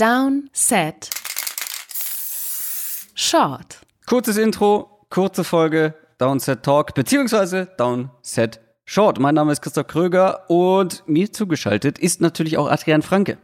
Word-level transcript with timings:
Down, 0.00 0.48
Set, 0.54 1.10
Short. 3.14 3.80
Kurzes 4.06 4.38
Intro, 4.38 5.04
kurze 5.10 5.44
Folge, 5.44 5.94
Downset 6.16 6.62
Talk, 6.62 6.94
beziehungsweise 6.94 7.68
Downset 7.76 8.60
Short. 8.86 9.20
Mein 9.20 9.34
Name 9.34 9.52
ist 9.52 9.60
Christoph 9.60 9.88
Kröger 9.88 10.48
und 10.48 11.02
mir 11.06 11.30
zugeschaltet 11.30 11.98
ist 11.98 12.22
natürlich 12.22 12.56
auch 12.56 12.70
Adrian 12.70 13.02
Franke. 13.02 13.36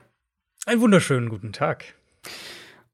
Einen 0.64 0.80
wunderschönen 0.80 1.29
guten 1.29 1.53
Tag. 1.53 1.95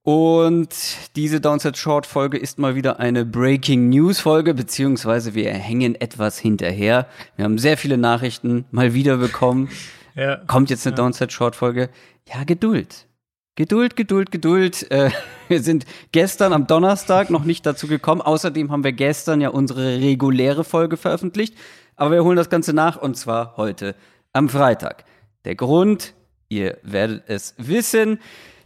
Und 0.02 0.74
diese 1.14 1.40
Downset 1.40 1.76
Short 1.76 2.04
Folge 2.06 2.38
ist 2.38 2.58
mal 2.58 2.74
wieder 2.74 2.98
eine 2.98 3.24
Breaking 3.24 3.90
News 3.90 4.18
Folge, 4.18 4.54
beziehungsweise 4.54 5.34
wir 5.36 5.52
hängen 5.52 5.94
etwas 5.94 6.36
hinterher. 6.36 7.06
Wir 7.36 7.44
haben 7.44 7.58
sehr 7.58 7.76
viele 7.76 7.96
Nachrichten 7.96 8.64
mal 8.72 8.92
wieder 8.92 9.18
bekommen. 9.18 9.68
ja, 10.16 10.38
Kommt 10.48 10.68
jetzt 10.70 10.84
eine 10.84 10.96
ja. 10.96 10.96
Downset 10.96 11.30
Short 11.32 11.54
Folge. 11.54 11.90
Ja, 12.26 12.42
Geduld. 12.42 13.06
Geduld, 13.54 13.96
Geduld, 13.96 14.30
Geduld. 14.30 14.90
Äh, 14.90 15.10
wir 15.48 15.62
sind 15.62 15.84
gestern 16.12 16.52
am 16.52 16.66
Donnerstag 16.66 17.30
noch 17.30 17.44
nicht 17.44 17.66
dazu 17.66 17.86
gekommen. 17.86 18.22
Außerdem 18.22 18.70
haben 18.70 18.84
wir 18.84 18.92
gestern 18.92 19.40
ja 19.40 19.50
unsere 19.50 20.00
reguläre 20.00 20.64
Folge 20.64 20.96
veröffentlicht. 20.96 21.54
Aber 21.96 22.12
wir 22.12 22.24
holen 22.24 22.36
das 22.36 22.50
Ganze 22.50 22.72
nach 22.72 22.96
und 22.96 23.16
zwar 23.16 23.56
heute 23.56 23.94
am 24.32 24.48
Freitag. 24.48 25.04
Der 25.44 25.54
Grund, 25.54 26.14
ihr 26.48 26.78
werdet 26.82 27.24
es 27.26 27.54
wissen, 27.58 28.18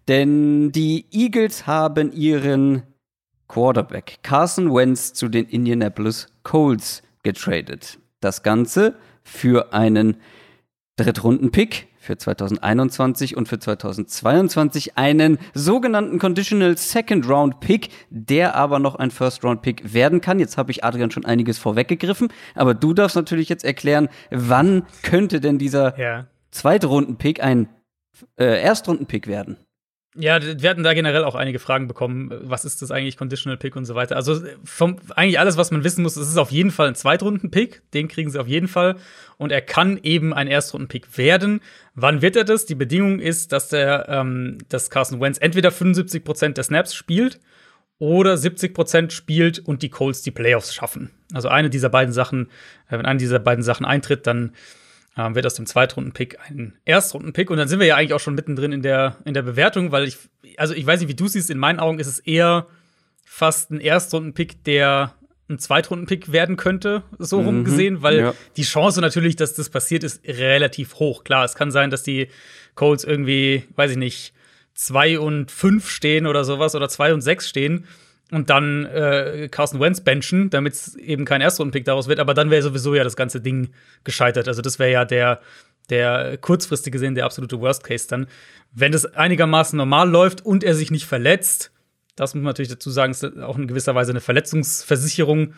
denn 0.07 0.71
die 0.71 1.07
Eagles 1.11 1.67
haben 1.67 2.13
ihren 2.13 2.85
Quarterback 3.49 4.19
Carson 4.23 4.73
Wentz 4.73 5.13
zu 5.13 5.29
den 5.29 5.47
Indianapolis 5.47 6.29
Colts 6.45 7.03
getradet. 7.25 7.99
Das 8.21 8.45
Ganze 8.45 8.97
für 9.25 9.73
einen 9.73 10.17
Drittrunden-Pick 10.97 11.86
für 12.07 12.17
2021 12.17 13.37
und 13.37 13.49
für 13.49 13.59
2022 13.59 14.97
einen 14.97 15.39
sogenannten 15.53 16.19
Conditional 16.19 16.77
Second 16.79 17.29
Round 17.29 17.61
Pick, 17.61 17.91
der 18.11 18.55
aber 18.55 18.79
noch 18.79 18.95
ein 18.95 19.11
First 19.11 19.45
Round 19.45 19.63
Pick 19.63 19.93
werden 19.93 20.21
kann. 20.21 20.39
Jetzt 20.39 20.57
habe 20.57 20.71
ich 20.71 20.85
Adrian 20.85 21.11
schon 21.11 21.25
einiges 21.25 21.59
vorweggegriffen, 21.59 22.29
aber 22.55 22.75
du 22.75 22.95
darfst 22.95 23.17
natürlich 23.17 23.49
jetzt 23.49 23.65
erklären, 23.65 24.09
wann 24.31 24.85
könnte 25.03 25.41
denn 25.41 25.59
dieser 25.59 25.99
ja. 25.99 26.27
Zweitrunden 26.51 27.17
Pick 27.17 27.43
ein 27.43 27.69
äh, 28.39 28.63
Erstrunden 28.63 29.07
Pick 29.07 29.27
werden? 29.27 29.59
Ja, 30.19 30.41
wir 30.43 30.71
hatten 30.71 30.83
da 30.83 30.95
generell 30.95 31.25
auch 31.25 31.35
einige 31.35 31.59
Fragen 31.59 31.89
bekommen. 31.89 32.33
Was 32.43 32.65
ist 32.65 32.81
das 32.83 32.91
eigentlich, 32.91 33.17
Conditional 33.17 33.57
Pick 33.57 33.77
und 33.77 33.85
so 33.85 33.95
weiter? 33.95 34.17
Also 34.17 34.41
vom, 34.65 34.97
eigentlich 35.15 35.39
alles, 35.39 35.57
was 35.57 35.71
man 35.71 35.85
wissen 35.85 36.03
muss, 36.03 36.17
es 36.17 36.29
ist 36.29 36.39
auf 36.39 36.51
jeden 36.51 36.71
Fall 36.71 36.89
ein 36.89 36.95
Zweitrunden-Pick. 36.95 37.83
Den 37.93 38.09
kriegen 38.09 38.31
sie 38.31 38.41
auf 38.41 38.49
jeden 38.49 38.69
Fall. 38.69 38.97
Und 39.37 39.53
er 39.53 39.61
kann 39.61 39.99
eben 40.03 40.33
ein 40.33 40.49
Erstrunden-Pick 40.49 41.19
werden. 41.19 41.61
Wann 41.95 42.23
wird 42.23 42.37
er 42.37 42.45
das? 42.45 42.67
Die 42.67 42.75
Bedingung 42.75 43.21
ist, 43.21 43.53
dass 43.53 43.69
der, 43.69 44.09
ähm, 44.09 44.59
dass 44.69 44.91
Carson 44.91 45.21
Wentz 45.21 45.39
entweder 45.39 45.71
75% 45.71 46.55
der 46.55 46.65
Snaps 46.65 46.95
spielt 46.95 47.41
oder 47.99 48.35
70% 48.35 49.11
spielt 49.11 49.59
und 49.59 49.83
die 49.83 49.91
Colts 49.91 50.23
die 50.23 50.31
Playoffs 50.31 50.75
schaffen. 50.75 51.11
Also 51.33 51.49
eine 51.49 51.71
dieser 51.71 51.89
beiden 51.89 52.13
Sachen, 52.13 52.49
äh, 52.89 52.99
wenn 52.99 53.07
eine 53.07 53.19
dieser 53.19 53.39
beiden 53.39 53.65
Sachen 53.65 53.87
eintritt, 53.87 54.27
dann 54.27 54.53
ähm, 55.17 55.35
wird 55.35 55.47
aus 55.47 55.55
dem 55.55 55.67
Zweitrunden-Pick 55.67 56.39
ein 56.49 56.75
Erstrunden-Pick. 56.85 57.51
Und 57.51 57.57
dann 57.57 57.69
sind 57.69 57.81
wir 57.81 57.87
ja 57.87 57.97
eigentlich 57.97 58.13
auch 58.13 58.21
schon 58.21 58.35
mittendrin 58.35 58.73
in 58.73 58.83
der, 58.83 59.17
in 59.25 59.35
der 59.35 59.43
Bewertung, 59.43 59.93
weil 59.93 60.05
ich, 60.05 60.19
also 60.57 60.75
ich 60.75 60.87
weiß 60.87 61.01
nicht, 61.01 61.09
wie 61.09 61.15
du 61.15 61.27
siehst, 61.27 61.51
in 61.51 61.59
meinen 61.59 61.81
Augen 61.81 61.99
ist 61.99 62.07
es 62.07 62.19
eher 62.19 62.67
fast 63.25 63.71
ein 63.71 63.81
Erstrunden-Pick, 63.81 64.65
der 64.65 65.15
ein 65.49 65.59
Zweitrunden-Pick 65.59 66.33
werden 66.33 66.57
könnte, 66.57 67.03
so 67.19 67.41
mhm, 67.41 67.47
rum 67.47 67.65
gesehen, 67.65 68.03
weil 68.03 68.19
ja. 68.19 68.35
die 68.57 68.63
Chance 68.63 69.01
natürlich, 69.01 69.37
dass 69.37 69.55
das 69.55 69.71
passiert, 69.71 70.03
ist 70.03 70.27
relativ 70.27 70.97
hoch. 70.97 71.25
Klar, 71.25 71.45
es 71.45 71.55
kann 71.55 71.71
sein, 71.71 71.91
dass 71.91 72.03
die 72.03 72.29
Colts 72.75 73.05
irgendwie, 73.05 73.65
weiß 73.77 73.93
ich 73.93 73.97
nicht, 73.97 74.33
zwei 74.75 75.19
und 75.19 75.51
fünf 75.51 75.89
stehen 75.89 76.27
oder 76.27 76.45
sowas 76.45 76.75
oder 76.75 76.89
zwei 76.89 77.15
und 77.15 77.21
sechs 77.23 77.49
stehen 77.49 77.87
und 78.33 78.51
dann 78.51 78.87
äh, 78.87 79.49
Carson 79.51 79.81
Wentz 79.81 80.01
benchen, 80.01 80.51
damit 80.51 80.75
es 80.75 80.97
eben 80.97 81.25
kein 81.25 81.41
Erstrundenpick 81.41 81.85
daraus 81.85 82.09
wird. 82.09 82.19
Aber 82.19 82.35
dann 82.35 82.51
wäre 82.51 82.63
sowieso 82.63 82.95
ja 82.95 83.05
das 83.05 83.17
ganze 83.17 83.41
Ding 83.41 83.71
gescheitert. 84.03 84.49
Also 84.49 84.63
das 84.63 84.79
wäre 84.79 84.91
ja 84.91 85.05
der, 85.05 85.41
der 85.91 86.37
kurzfristig 86.39 86.93
gesehen 86.93 87.15
der 87.15 87.25
absolute 87.25 87.61
Worst 87.61 87.85
Case 87.85 88.09
dann. 88.09 88.27
Wenn 88.73 88.93
es 88.93 89.07
einigermaßen 89.07 89.77
normal 89.77 90.11
läuft 90.11 90.45
und 90.45 90.65
er 90.65 90.75
sich 90.75 90.91
nicht 90.91 91.07
verletzt, 91.07 91.71
das 92.17 92.35
muss 92.35 92.43
man 92.43 92.51
natürlich 92.51 92.71
dazu 92.71 92.91
sagen, 92.91 93.13
ist 93.13 93.25
auch 93.25 93.59
in 93.59 93.69
gewisser 93.69 93.95
Weise 93.95 94.11
eine 94.11 94.21
Verletzungsversicherung 94.21 95.55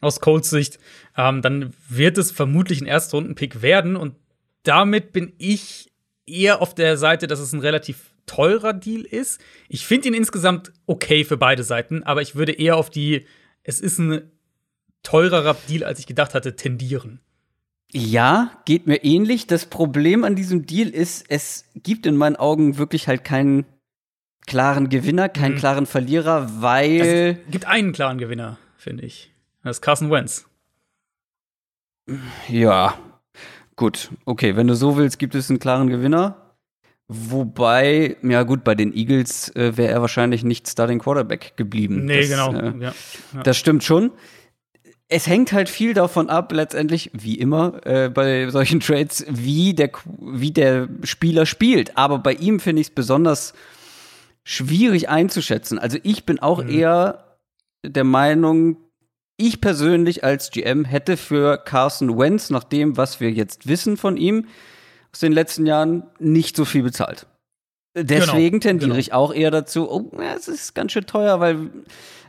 aus 0.00 0.20
Colts 0.20 0.50
Sicht, 0.50 0.78
ähm, 1.16 1.42
dann 1.42 1.72
wird 1.88 2.18
es 2.18 2.30
vermutlich 2.30 2.80
ein 2.80 2.86
Erstrundenpick 2.86 3.62
werden. 3.62 3.96
Und 3.96 4.14
damit 4.62 5.12
bin 5.12 5.32
ich 5.38 5.90
eher 6.26 6.60
auf 6.60 6.74
der 6.74 6.96
Seite, 6.96 7.26
dass 7.26 7.40
es 7.40 7.52
ein 7.52 7.60
relativ 7.60 8.11
teurer 8.26 8.72
Deal 8.72 9.02
ist. 9.02 9.40
Ich 9.68 9.86
finde 9.86 10.08
ihn 10.08 10.14
insgesamt 10.14 10.72
okay 10.86 11.24
für 11.24 11.36
beide 11.36 11.64
Seiten, 11.64 12.02
aber 12.02 12.22
ich 12.22 12.34
würde 12.34 12.52
eher 12.52 12.76
auf 12.76 12.90
die, 12.90 13.26
es 13.62 13.80
ist 13.80 13.98
ein 13.98 14.30
teurerer 15.02 15.56
Deal, 15.68 15.84
als 15.84 15.98
ich 15.98 16.06
gedacht 16.06 16.34
hatte, 16.34 16.56
tendieren. 16.56 17.20
Ja, 17.92 18.52
geht 18.64 18.86
mir 18.86 19.04
ähnlich. 19.04 19.46
Das 19.46 19.66
Problem 19.66 20.24
an 20.24 20.34
diesem 20.34 20.64
Deal 20.64 20.88
ist, 20.88 21.26
es 21.28 21.66
gibt 21.74 22.06
in 22.06 22.16
meinen 22.16 22.36
Augen 22.36 22.78
wirklich 22.78 23.06
halt 23.06 23.22
keinen 23.22 23.66
klaren 24.46 24.88
Gewinner, 24.88 25.28
keinen 25.28 25.54
mhm. 25.54 25.58
klaren 25.58 25.86
Verlierer, 25.86 26.62
weil. 26.62 27.38
Es 27.46 27.50
gibt 27.50 27.66
einen 27.66 27.92
klaren 27.92 28.18
Gewinner, 28.18 28.58
finde 28.76 29.04
ich. 29.04 29.30
Das 29.62 29.76
ist 29.76 29.82
Carson 29.82 30.10
Wentz. 30.10 30.46
Ja, 32.48 32.98
gut. 33.76 34.10
Okay, 34.24 34.56
wenn 34.56 34.66
du 34.66 34.74
so 34.74 34.96
willst, 34.96 35.18
gibt 35.18 35.34
es 35.34 35.50
einen 35.50 35.58
klaren 35.58 35.88
Gewinner. 35.88 36.41
Wobei, 37.14 38.16
ja 38.22 38.42
gut, 38.42 38.64
bei 38.64 38.74
den 38.74 38.94
Eagles 38.94 39.54
äh, 39.54 39.76
wäre 39.76 39.92
er 39.92 40.00
wahrscheinlich 40.00 40.44
nicht 40.44 40.68
Starting 40.68 40.98
Quarterback 40.98 41.56
geblieben. 41.56 42.06
Nee, 42.06 42.20
das, 42.20 42.30
genau. 42.30 42.52
Äh, 42.54 42.72
ja, 42.80 42.94
ja. 43.34 43.42
Das 43.42 43.58
stimmt 43.58 43.84
schon. 43.84 44.10
Es 45.08 45.26
hängt 45.26 45.52
halt 45.52 45.68
viel 45.68 45.92
davon 45.92 46.30
ab, 46.30 46.52
letztendlich, 46.52 47.10
wie 47.12 47.34
immer 47.34 47.84
äh, 47.84 48.08
bei 48.08 48.48
solchen 48.48 48.80
Trades, 48.80 49.26
wie 49.28 49.74
der, 49.74 49.90
wie 50.18 50.52
der 50.52 50.88
Spieler 51.04 51.44
spielt. 51.44 51.98
Aber 51.98 52.18
bei 52.18 52.32
ihm 52.32 52.60
finde 52.60 52.80
ich 52.80 52.88
es 52.88 52.94
besonders 52.94 53.52
schwierig 54.42 55.08
einzuschätzen. 55.08 55.78
Also 55.78 55.98
ich 56.02 56.24
bin 56.24 56.38
auch 56.38 56.64
mhm. 56.64 56.70
eher 56.70 57.38
der 57.84 58.04
Meinung, 58.04 58.76
ich 59.36 59.60
persönlich 59.60 60.24
als 60.24 60.50
GM 60.50 60.84
hätte 60.84 61.16
für 61.16 61.58
Carson 61.58 62.18
Wentz, 62.18 62.50
nach 62.50 62.64
dem, 62.64 62.96
was 62.96 63.20
wir 63.20 63.30
jetzt 63.30 63.66
wissen 63.66 63.96
von 63.96 64.16
ihm, 64.16 64.46
aus 65.12 65.20
den 65.20 65.32
letzten 65.32 65.66
Jahren 65.66 66.04
nicht 66.18 66.56
so 66.56 66.64
viel 66.64 66.82
bezahlt. 66.82 67.26
Deswegen 67.94 68.60
genau, 68.60 68.70
tendiere 68.70 68.90
genau. 68.90 68.98
ich 68.98 69.12
auch 69.12 69.34
eher 69.34 69.50
dazu, 69.50 69.90
oh, 69.90 70.10
es 70.36 70.48
ist 70.48 70.74
ganz 70.74 70.92
schön 70.92 71.04
teuer, 71.04 71.40
weil, 71.40 71.70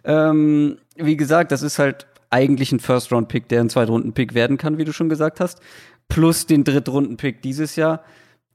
ähm, 0.03 0.77
wie 0.97 1.15
gesagt, 1.15 1.53
das 1.53 1.61
ist 1.61 1.79
halt 1.79 2.05
eigentlich 2.29 2.71
ein 2.73 2.81
First-Round-Pick, 2.81 3.47
der 3.47 3.61
ein 3.61 3.69
Zweitrunden-Pick 3.69 4.33
werden 4.33 4.57
kann, 4.57 4.77
wie 4.77 4.83
du 4.83 4.91
schon 4.91 5.07
gesagt 5.07 5.39
hast, 5.39 5.61
plus 6.09 6.47
den 6.47 6.65
Drittrunden-Pick 6.65 7.41
dieses 7.41 7.77
Jahr. 7.77 8.03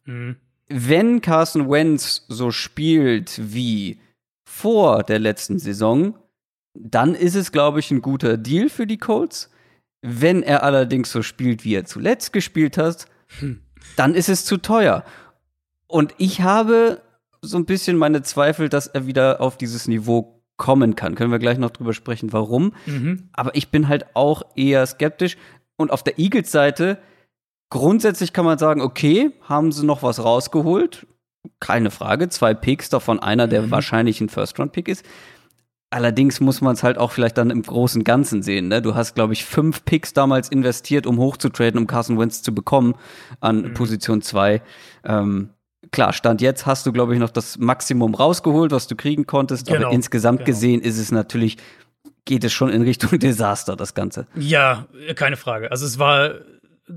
Mhm. 0.05 0.37
Wenn 0.69 1.23
Carson 1.23 1.71
Wentz 1.71 2.27
so 2.29 2.51
spielt 2.51 3.41
wie 3.55 3.99
vor 4.45 5.03
der 5.03 5.19
letzten 5.19 5.59
Saison, 5.59 6.19
dann 6.75 7.15
ist 7.15 7.35
es, 7.35 7.53
glaube 7.53 7.81
ich, 7.81 7.91
ein 7.91 8.03
guter 8.03 8.37
Deal 8.37 8.69
für 8.69 8.87
die 8.87 8.99
Colts. 8.99 9.51
Wenn 10.03 10.43
er 10.43 10.63
allerdings 10.63 11.11
so 11.11 11.23
spielt, 11.23 11.65
wie 11.65 11.75
er 11.75 11.87
zuletzt 11.87 12.35
gespielt 12.35 12.77
hat, 12.77 13.07
hm 13.39 13.63
dann 13.97 14.15
ist 14.15 14.29
es 14.29 14.45
zu 14.45 14.57
teuer. 14.59 15.05
Und 15.87 16.15
ich 16.19 16.43
habe 16.43 17.01
so 17.43 17.57
ein 17.57 17.65
bisschen 17.65 17.97
meine 17.97 18.23
Zweifel, 18.23 18.69
dass 18.69 18.87
er 18.87 19.07
wieder 19.07 19.41
auf 19.41 19.57
dieses 19.57 19.89
Niveau 19.89 20.43
kommen 20.57 20.97
kann. 20.97 21.15
Können 21.15 21.31
wir 21.31 21.39
gleich 21.39 21.59
noch 21.59 21.71
drüber 21.71 21.95
sprechen, 21.95 22.33
warum. 22.33 22.75
Mhm. 22.87 23.31
Aber 23.33 23.55
ich 23.55 23.71
bin 23.71 23.89
halt 23.89 24.07
auch 24.15 24.43
eher 24.57 24.85
skeptisch. 24.87 25.37
Und 25.77 25.93
auf 25.93 26.03
der 26.03 26.19
Eagles-Seite, 26.19 26.99
grundsätzlich 27.71 28.33
kann 28.33 28.45
man 28.45 28.59
sagen, 28.59 28.83
okay, 28.83 29.31
haben 29.43 29.73
sie 29.73 29.87
noch 29.87 30.03
was 30.03 30.23
rausgeholt. 30.23 31.07
Keine 31.61 31.91
Frage. 31.91 32.29
Zwei 32.29 32.55
Picks, 32.55 32.89
davon 32.89 33.21
einer, 33.21 33.47
der 33.47 33.63
mhm. 33.63 33.71
wahrscheinlich 33.71 34.21
ein 34.21 34.29
First-Round-Pick 34.29 34.89
ist. 34.89 35.05
Allerdings 35.91 36.41
muss 36.41 36.61
man 36.61 36.75
es 36.75 36.83
halt 36.83 36.99
auch 36.99 37.13
vielleicht 37.13 37.39
dann 37.39 37.51
im 37.51 37.63
großen 37.63 38.05
Ganzen 38.05 38.43
sehen. 38.43 38.69
Ne? 38.69 38.83
Du 38.83 38.95
hast, 38.95 39.15
glaube 39.15 39.33
ich, 39.33 39.47
fünf 39.47 39.87
Picks 39.87 40.13
damals 40.13 40.51
investiert, 40.51 41.07
um 41.07 41.19
hochzutraden, 41.19 41.79
um 41.79 41.87
Carson 41.87 42.19
Wentz 42.19 42.43
zu 42.43 42.55
bekommen 42.55 42.95
an 43.41 43.63
mhm. 43.63 43.75
Position 43.75 44.21
2. 44.21 44.61
Ähm, 45.05 45.49
klar, 45.91 46.13
Stand 46.13 46.43
jetzt 46.43 46.67
hast 46.67 46.85
du, 46.85 46.93
glaube 46.93 47.15
ich, 47.15 47.21
noch 47.21 47.31
das 47.31 47.57
Maximum 47.57 48.15
rausgeholt, 48.15 48.71
was 48.71 48.87
du 48.87 48.97
kriegen 48.97 49.27
konntest. 49.27 49.67
Genau. 49.67 49.87
Aber 49.87 49.95
insgesamt 49.95 50.41
genau. 50.41 50.47
gesehen 50.47 50.83
ist 50.83 50.99
es 50.99 51.11
natürlich, 51.11 51.57
geht 52.27 52.45
es 52.45 52.53
schon 52.53 52.69
in 52.69 52.83
Richtung 52.83 53.19
Desaster, 53.19 53.75
das 53.75 53.95
Ganze. 53.95 54.27
Ja, 54.35 54.87
keine 55.15 55.39
Frage. 55.39 55.71
Also 55.71 55.87
es 55.87 55.99
war 55.99 56.35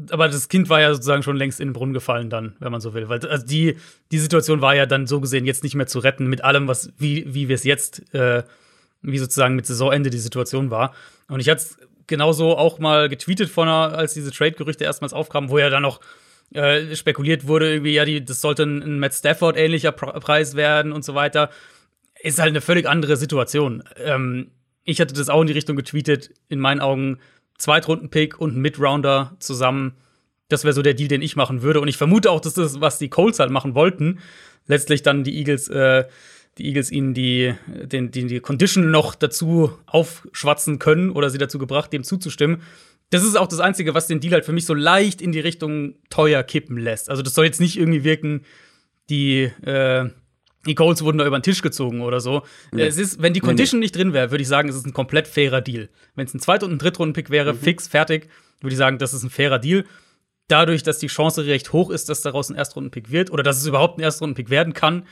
aber 0.09 0.29
das 0.29 0.47
Kind 0.47 0.69
war 0.69 0.79
ja 0.79 0.93
sozusagen 0.93 1.21
schon 1.21 1.35
längst 1.35 1.59
in 1.59 1.69
den 1.69 1.73
Brunnen 1.73 1.93
gefallen 1.93 2.29
dann, 2.29 2.55
wenn 2.59 2.71
man 2.71 2.81
so 2.81 2.93
will. 2.93 3.09
Weil 3.09 3.25
also 3.25 3.45
die, 3.45 3.75
die 4.11 4.19
Situation 4.19 4.61
war 4.61 4.75
ja 4.75 4.85
dann 4.85 5.05
so 5.05 5.19
gesehen 5.19 5.45
jetzt 5.45 5.63
nicht 5.63 5.75
mehr 5.75 5.87
zu 5.87 5.99
retten 5.99 6.27
mit 6.27 6.43
allem, 6.43 6.67
was, 6.67 6.93
wie, 6.97 7.33
wie 7.33 7.49
wir 7.49 7.55
es 7.55 7.65
jetzt 7.65 8.13
äh, 8.13 8.43
wie 9.01 9.17
sozusagen 9.17 9.55
mit 9.55 9.65
Saisonende 9.65 10.09
die 10.09 10.17
Situation 10.17 10.69
war. 10.71 10.93
Und 11.27 11.39
ich 11.39 11.49
hatte 11.49 11.61
es 11.61 11.77
genauso 12.07 12.57
auch 12.57 12.79
mal 12.79 13.09
getweetet 13.09 13.49
von 13.49 13.67
als 13.67 14.13
diese 14.13 14.31
Trade-Gerüchte 14.31 14.83
erstmals 14.83 15.13
aufkamen, 15.13 15.49
wo 15.49 15.57
ja 15.59 15.69
dann 15.69 15.83
noch 15.83 15.99
Äh, 16.53 16.97
spekuliert 16.97 17.47
wurde 17.47 17.71
irgendwie, 17.71 17.93
ja, 17.93 18.03
die, 18.03 18.25
das 18.25 18.41
sollte 18.41 18.63
ein, 18.63 18.81
ein 18.83 18.99
Matt 18.99 19.13
Stafford 19.13 19.55
ähnlicher 19.55 19.93
Preis 19.93 20.53
werden 20.53 20.91
und 20.91 21.05
so 21.05 21.15
weiter. 21.15 21.49
Ist 22.21 22.39
halt 22.39 22.49
eine 22.49 22.59
völlig 22.59 22.85
andere 22.89 23.15
Situation. 23.15 23.83
Ähm, 23.95 24.51
ich 24.83 24.99
hatte 24.99 25.13
das 25.13 25.29
auch 25.29 25.39
in 25.39 25.47
die 25.47 25.53
Richtung 25.53 25.77
getweetet. 25.77 26.31
In 26.49 26.59
meinen 26.59 26.81
Augen 26.81 27.19
Zweitrunden-Pick 27.57 28.37
und 28.41 28.57
ein 28.57 28.61
Mid-Rounder 28.61 29.37
zusammen. 29.39 29.93
Das 30.49 30.65
wäre 30.65 30.73
so 30.73 30.81
der 30.81 30.93
Deal, 30.93 31.07
den 31.07 31.21
ich 31.21 31.37
machen 31.37 31.61
würde. 31.61 31.79
Und 31.79 31.87
ich 31.87 31.95
vermute 31.95 32.29
auch, 32.29 32.41
dass 32.41 32.55
das, 32.55 32.81
was 32.81 32.97
die 32.97 33.07
Colts 33.07 33.39
halt 33.39 33.51
machen 33.51 33.73
wollten, 33.73 34.19
letztlich 34.67 35.03
dann 35.03 35.23
die 35.23 35.37
Eagles, 35.37 35.69
äh, 35.69 36.03
die 36.57 36.67
Eagles 36.67 36.91
ihnen 36.91 37.13
die, 37.13 37.53
den, 37.67 38.11
die, 38.11 38.25
die 38.25 38.39
Condition 38.39 38.91
noch 38.91 39.15
dazu 39.15 39.71
aufschwatzen 39.85 40.79
können 40.79 41.09
oder 41.09 41.29
sie 41.29 41.37
dazu 41.37 41.59
gebracht, 41.59 41.93
dem 41.93 42.03
zuzustimmen. 42.03 42.61
Das 43.09 43.23
ist 43.23 43.37
auch 43.37 43.47
das 43.47 43.59
Einzige, 43.59 43.93
was 43.93 44.07
den 44.07 44.19
Deal 44.19 44.33
halt 44.33 44.45
für 44.45 44.53
mich 44.53 44.65
so 44.65 44.73
leicht 44.73 45.21
in 45.21 45.31
die 45.31 45.39
Richtung 45.39 45.95
teuer 46.09 46.43
kippen 46.43 46.77
lässt. 46.77 47.09
Also, 47.09 47.21
das 47.21 47.33
soll 47.33 47.45
jetzt 47.45 47.59
nicht 47.59 47.77
irgendwie 47.77 48.03
wirken, 48.03 48.45
die, 49.09 49.43
äh, 49.63 50.09
die 50.65 50.75
Colts 50.75 51.03
wurden 51.03 51.17
da 51.17 51.25
über 51.25 51.39
den 51.39 51.43
Tisch 51.43 51.61
gezogen 51.61 52.01
oder 52.01 52.19
so. 52.19 52.43
Nee. 52.71 52.83
Es 52.83 52.97
ist, 52.97 53.21
wenn 53.21 53.33
die 53.33 53.39
Condition 53.39 53.79
nee, 53.79 53.81
nee. 53.81 53.85
nicht 53.85 53.95
drin 53.95 54.13
wäre, 54.13 54.31
würde 54.31 54.41
ich 54.41 54.47
sagen, 54.47 54.69
es 54.69 54.75
ist 54.75 54.85
ein 54.85 54.93
komplett 54.93 55.27
fairer 55.27 55.61
Deal. 55.61 55.89
Wenn 56.15 56.25
es 56.25 56.33
ein 56.33 56.39
Zweit- 56.39 56.63
und 56.63 56.71
ein 56.71 56.77
Drittrunden-Pick 56.77 57.29
wäre, 57.29 57.53
mhm. 57.53 57.57
fix, 57.57 57.87
fertig, 57.87 58.29
würde 58.61 58.73
ich 58.73 58.77
sagen, 58.77 58.97
das 58.97 59.13
ist 59.13 59.23
ein 59.23 59.29
fairer 59.29 59.59
Deal. 59.59 59.85
Dadurch, 60.47 60.83
dass 60.83 60.99
die 60.99 61.07
Chance 61.07 61.45
recht 61.45 61.73
hoch 61.73 61.89
ist, 61.89 62.09
dass 62.09 62.21
daraus 62.21 62.49
ein 62.49 62.55
Erstrunden-Pick 62.55 63.11
wird 63.11 63.31
oder 63.31 63.43
dass 63.43 63.57
es 63.57 63.65
überhaupt 63.65 63.97
ein 63.97 64.03
Erstrunden-Pick 64.03 64.49
werden 64.49 64.73
kann, 64.73 65.03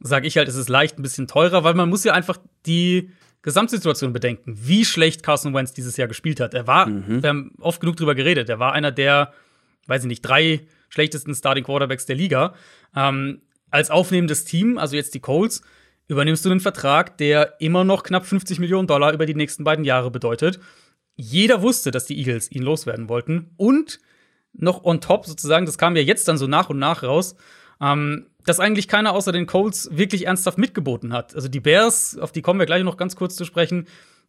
sage 0.00 0.26
ich 0.26 0.36
halt, 0.36 0.48
es 0.48 0.56
ist 0.56 0.68
leicht 0.68 0.98
ein 0.98 1.02
bisschen 1.02 1.26
teurer, 1.26 1.64
weil 1.64 1.74
man 1.74 1.88
muss 1.88 2.04
ja 2.04 2.12
einfach 2.12 2.38
die 2.66 3.10
Gesamtsituation 3.42 4.12
bedenken, 4.12 4.56
wie 4.56 4.84
schlecht 4.84 5.22
Carson 5.22 5.54
Wentz 5.54 5.72
dieses 5.72 5.96
Jahr 5.96 6.08
gespielt 6.08 6.40
hat. 6.40 6.54
Er 6.54 6.66
war, 6.66 6.86
mhm. 6.86 7.22
wir 7.22 7.28
haben 7.28 7.52
oft 7.60 7.80
genug 7.80 7.96
drüber 7.96 8.14
geredet, 8.14 8.48
er 8.48 8.58
war 8.58 8.72
einer 8.72 8.90
der, 8.90 9.32
weiß 9.86 10.02
ich 10.02 10.08
nicht, 10.08 10.22
drei 10.22 10.66
schlechtesten 10.88 11.34
Starting 11.34 11.64
Quarterbacks 11.64 12.06
der 12.06 12.16
Liga. 12.16 12.54
Ähm, 12.96 13.42
als 13.70 13.90
aufnehmendes 13.90 14.44
Team, 14.44 14.78
also 14.78 14.96
jetzt 14.96 15.14
die 15.14 15.20
Colts, 15.20 15.62
übernimmst 16.06 16.44
du 16.44 16.50
einen 16.50 16.60
Vertrag, 16.60 17.18
der 17.18 17.60
immer 17.60 17.84
noch 17.84 18.02
knapp 18.02 18.24
50 18.24 18.60
Millionen 18.60 18.86
Dollar 18.86 19.12
über 19.12 19.26
die 19.26 19.34
nächsten 19.34 19.64
beiden 19.64 19.84
Jahre 19.84 20.10
bedeutet. 20.10 20.60
Jeder 21.16 21.62
wusste, 21.62 21.90
dass 21.90 22.06
die 22.06 22.18
Eagles 22.18 22.50
ihn 22.50 22.62
loswerden 22.62 23.08
wollten. 23.08 23.50
Und 23.56 24.00
noch 24.52 24.84
on 24.84 25.00
top 25.00 25.26
sozusagen, 25.26 25.66
das 25.66 25.78
kam 25.78 25.96
ja 25.96 26.02
jetzt 26.02 26.28
dann 26.28 26.38
so 26.38 26.46
nach 26.46 26.70
und 26.70 26.78
nach 26.78 27.02
raus, 27.02 27.36
ähm, 27.80 28.26
dass 28.44 28.60
eigentlich 28.60 28.88
keiner 28.88 29.12
außer 29.12 29.32
den 29.32 29.46
Colts 29.46 29.88
wirklich 29.92 30.26
ernsthaft 30.26 30.58
mitgeboten 30.58 31.12
hat. 31.12 31.34
Also 31.34 31.48
die 31.48 31.60
Bears, 31.60 32.18
auf 32.18 32.32
die 32.32 32.42
kommen 32.42 32.58
wir 32.58 32.66
gleich 32.66 32.84
noch 32.84 32.96
ganz 32.96 33.16
kurz 33.16 33.36
zu 33.36 33.44
sprechen, 33.44 33.86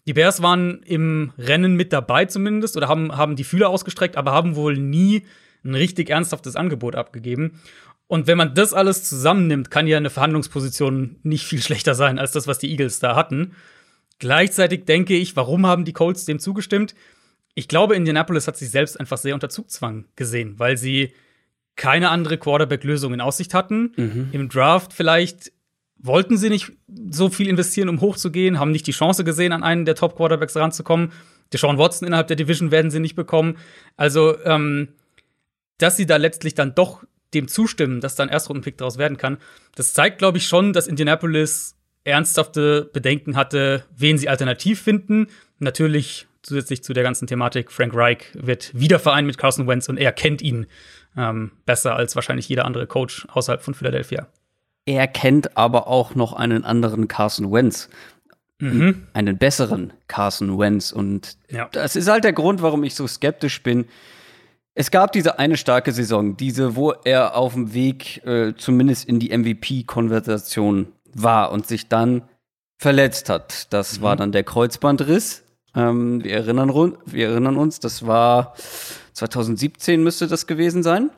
die 0.07 0.13
Bears 0.13 0.41
waren 0.41 0.83
im 0.83 1.33
Rennen 1.37 1.75
mit 1.75 1.91
dabei 1.91 2.25
zumindest 2.25 2.77
oder 2.77 2.87
haben, 2.87 3.17
haben 3.17 3.35
die 3.35 3.43
Fühler 3.43 3.69
ausgestreckt, 3.69 4.17
aber 4.17 4.31
haben 4.31 4.55
wohl 4.55 4.77
nie 4.77 5.23
ein 5.63 5.73
richtig 5.73 6.11
ernsthaftes 6.11 6.55
Angebot 6.55 6.95
abgegeben. 6.95 7.59
Und 8.07 8.27
wenn 8.27 8.37
man 8.37 8.53
das 8.53 8.73
alles 8.73 9.03
zusammennimmt, 9.03 9.71
kann 9.71 9.87
ja 9.87 9.97
eine 9.97 10.11
Verhandlungsposition 10.11 11.15
nicht 11.23 11.45
viel 11.45 11.61
schlechter 11.61 11.95
sein 11.95 12.19
als 12.19 12.31
das, 12.31 12.45
was 12.45 12.59
die 12.59 12.69
Eagles 12.69 12.99
da 12.99 13.15
hatten. 13.15 13.53
Gleichzeitig 14.19 14.85
denke 14.85 15.15
ich, 15.15 15.35
warum 15.35 15.65
haben 15.65 15.85
die 15.85 15.93
Colts 15.93 16.25
dem 16.25 16.39
zugestimmt? 16.39 16.93
Ich 17.55 17.67
glaube, 17.67 17.95
Indianapolis 17.95 18.47
hat 18.47 18.57
sich 18.57 18.69
selbst 18.69 18.99
einfach 18.99 19.17
sehr 19.17 19.33
unter 19.33 19.49
Zugzwang 19.49 20.05
gesehen, 20.15 20.59
weil 20.59 20.77
sie 20.77 21.13
keine 21.75 22.09
andere 22.09 22.37
Quarterback-Lösung 22.37 23.13
in 23.13 23.21
Aussicht 23.21 23.53
hatten. 23.53 23.93
Mhm. 23.95 24.29
Im 24.31 24.49
Draft 24.49 24.93
vielleicht 24.93 25.51
wollten 25.97 26.37
sie 26.37 26.49
nicht 26.49 26.71
so 27.09 27.29
viel 27.29 27.47
investieren, 27.47 27.89
um 27.89 28.01
hochzugehen, 28.01 28.59
haben 28.59 28.71
nicht 28.71 28.87
die 28.87 28.91
Chance 28.91 29.23
gesehen, 29.23 29.51
an 29.51 29.63
einen 29.63 29.85
der 29.85 29.95
Top-Quarterbacks 29.95 30.55
ranzukommen. 30.55 31.11
Deshaun 31.51 31.77
Watson 31.77 32.07
innerhalb 32.07 32.27
der 32.27 32.35
Division 32.35 32.71
werden 32.71 32.91
sie 32.91 32.99
nicht 32.99 33.15
bekommen. 33.15 33.57
Also, 33.97 34.37
ähm, 34.43 34.89
dass 35.77 35.97
sie 35.97 36.05
da 36.05 36.17
letztlich 36.17 36.53
dann 36.53 36.75
doch 36.75 37.03
dem 37.33 37.47
zustimmen, 37.47 38.01
dass 38.01 38.15
da 38.15 38.23
ein 38.23 38.29
Erstrundenpick 38.29 38.77
daraus 38.77 38.97
werden 38.97 39.17
kann, 39.17 39.37
das 39.75 39.93
zeigt, 39.93 40.19
glaube 40.19 40.37
ich, 40.37 40.47
schon, 40.47 40.73
dass 40.73 40.87
Indianapolis 40.87 41.75
ernsthafte 42.03 42.89
Bedenken 42.93 43.35
hatte, 43.35 43.83
wen 43.97 44.17
sie 44.17 44.29
alternativ 44.29 44.81
finden. 44.81 45.27
Natürlich 45.59 46.27
zusätzlich 46.43 46.83
zu 46.83 46.93
der 46.93 47.03
ganzen 47.03 47.27
Thematik, 47.27 47.71
Frank 47.71 47.93
Reich 47.95 48.19
wird 48.33 48.71
wieder 48.79 48.99
vereint 48.99 49.25
mit 49.25 49.37
Carson 49.37 49.67
Wentz 49.67 49.89
und 49.89 49.97
er 49.97 50.11
kennt 50.11 50.41
ihn 50.41 50.67
ähm, 51.17 51.51
besser 51.65 51.95
als 51.95 52.15
wahrscheinlich 52.15 52.49
jeder 52.49 52.65
andere 52.65 52.87
Coach 52.87 53.27
außerhalb 53.31 53.61
von 53.61 53.73
Philadelphia. 53.73 54.27
Er 54.85 55.07
kennt 55.07 55.57
aber 55.57 55.87
auch 55.87 56.15
noch 56.15 56.33
einen 56.33 56.63
anderen 56.63 57.07
Carson 57.07 57.51
Wentz. 57.51 57.89
Mhm. 58.59 59.07
Einen 59.13 59.37
besseren 59.37 59.93
Carson 60.07 60.57
Wentz. 60.57 60.91
Und 60.91 61.37
ja. 61.49 61.67
das 61.71 61.95
ist 61.95 62.07
halt 62.07 62.23
der 62.23 62.33
Grund, 62.33 62.61
warum 62.61 62.83
ich 62.83 62.95
so 62.95 63.07
skeptisch 63.07 63.63
bin, 63.63 63.85
es 64.77 64.91
gab 64.91 65.13
diese 65.13 65.39
eine 65.39 65.55
starke 65.55 65.93
Saison, 65.93 66.35
diese, 66.35 66.75
wo 66.75 66.91
er 66.91 67.37
auf 67.37 67.53
dem 67.53 67.73
Weg 67.73 68.25
äh, 68.25 68.53
zumindest 68.57 69.07
in 69.07 69.19
die 69.19 69.35
MVP-Konversation 69.35 70.87
war 71.13 71.51
und 71.51 71.65
sich 71.65 71.87
dann 71.87 72.23
verletzt 72.77 73.29
hat. 73.29 73.71
Das 73.73 73.99
mhm. 73.99 74.03
war 74.03 74.15
dann 74.17 74.31
der 74.33 74.43
Kreuzbandriss. 74.43 75.43
Ähm, 75.75 76.23
wir, 76.23 76.33
erinnern, 76.33 76.97
wir 77.05 77.29
erinnern 77.29 77.55
uns, 77.55 77.79
das 77.79 78.05
war 78.05 78.53
2017 79.15 80.01
müsste 80.01 80.27
das 80.27 80.47
gewesen 80.47 80.83
sein. 80.83 81.09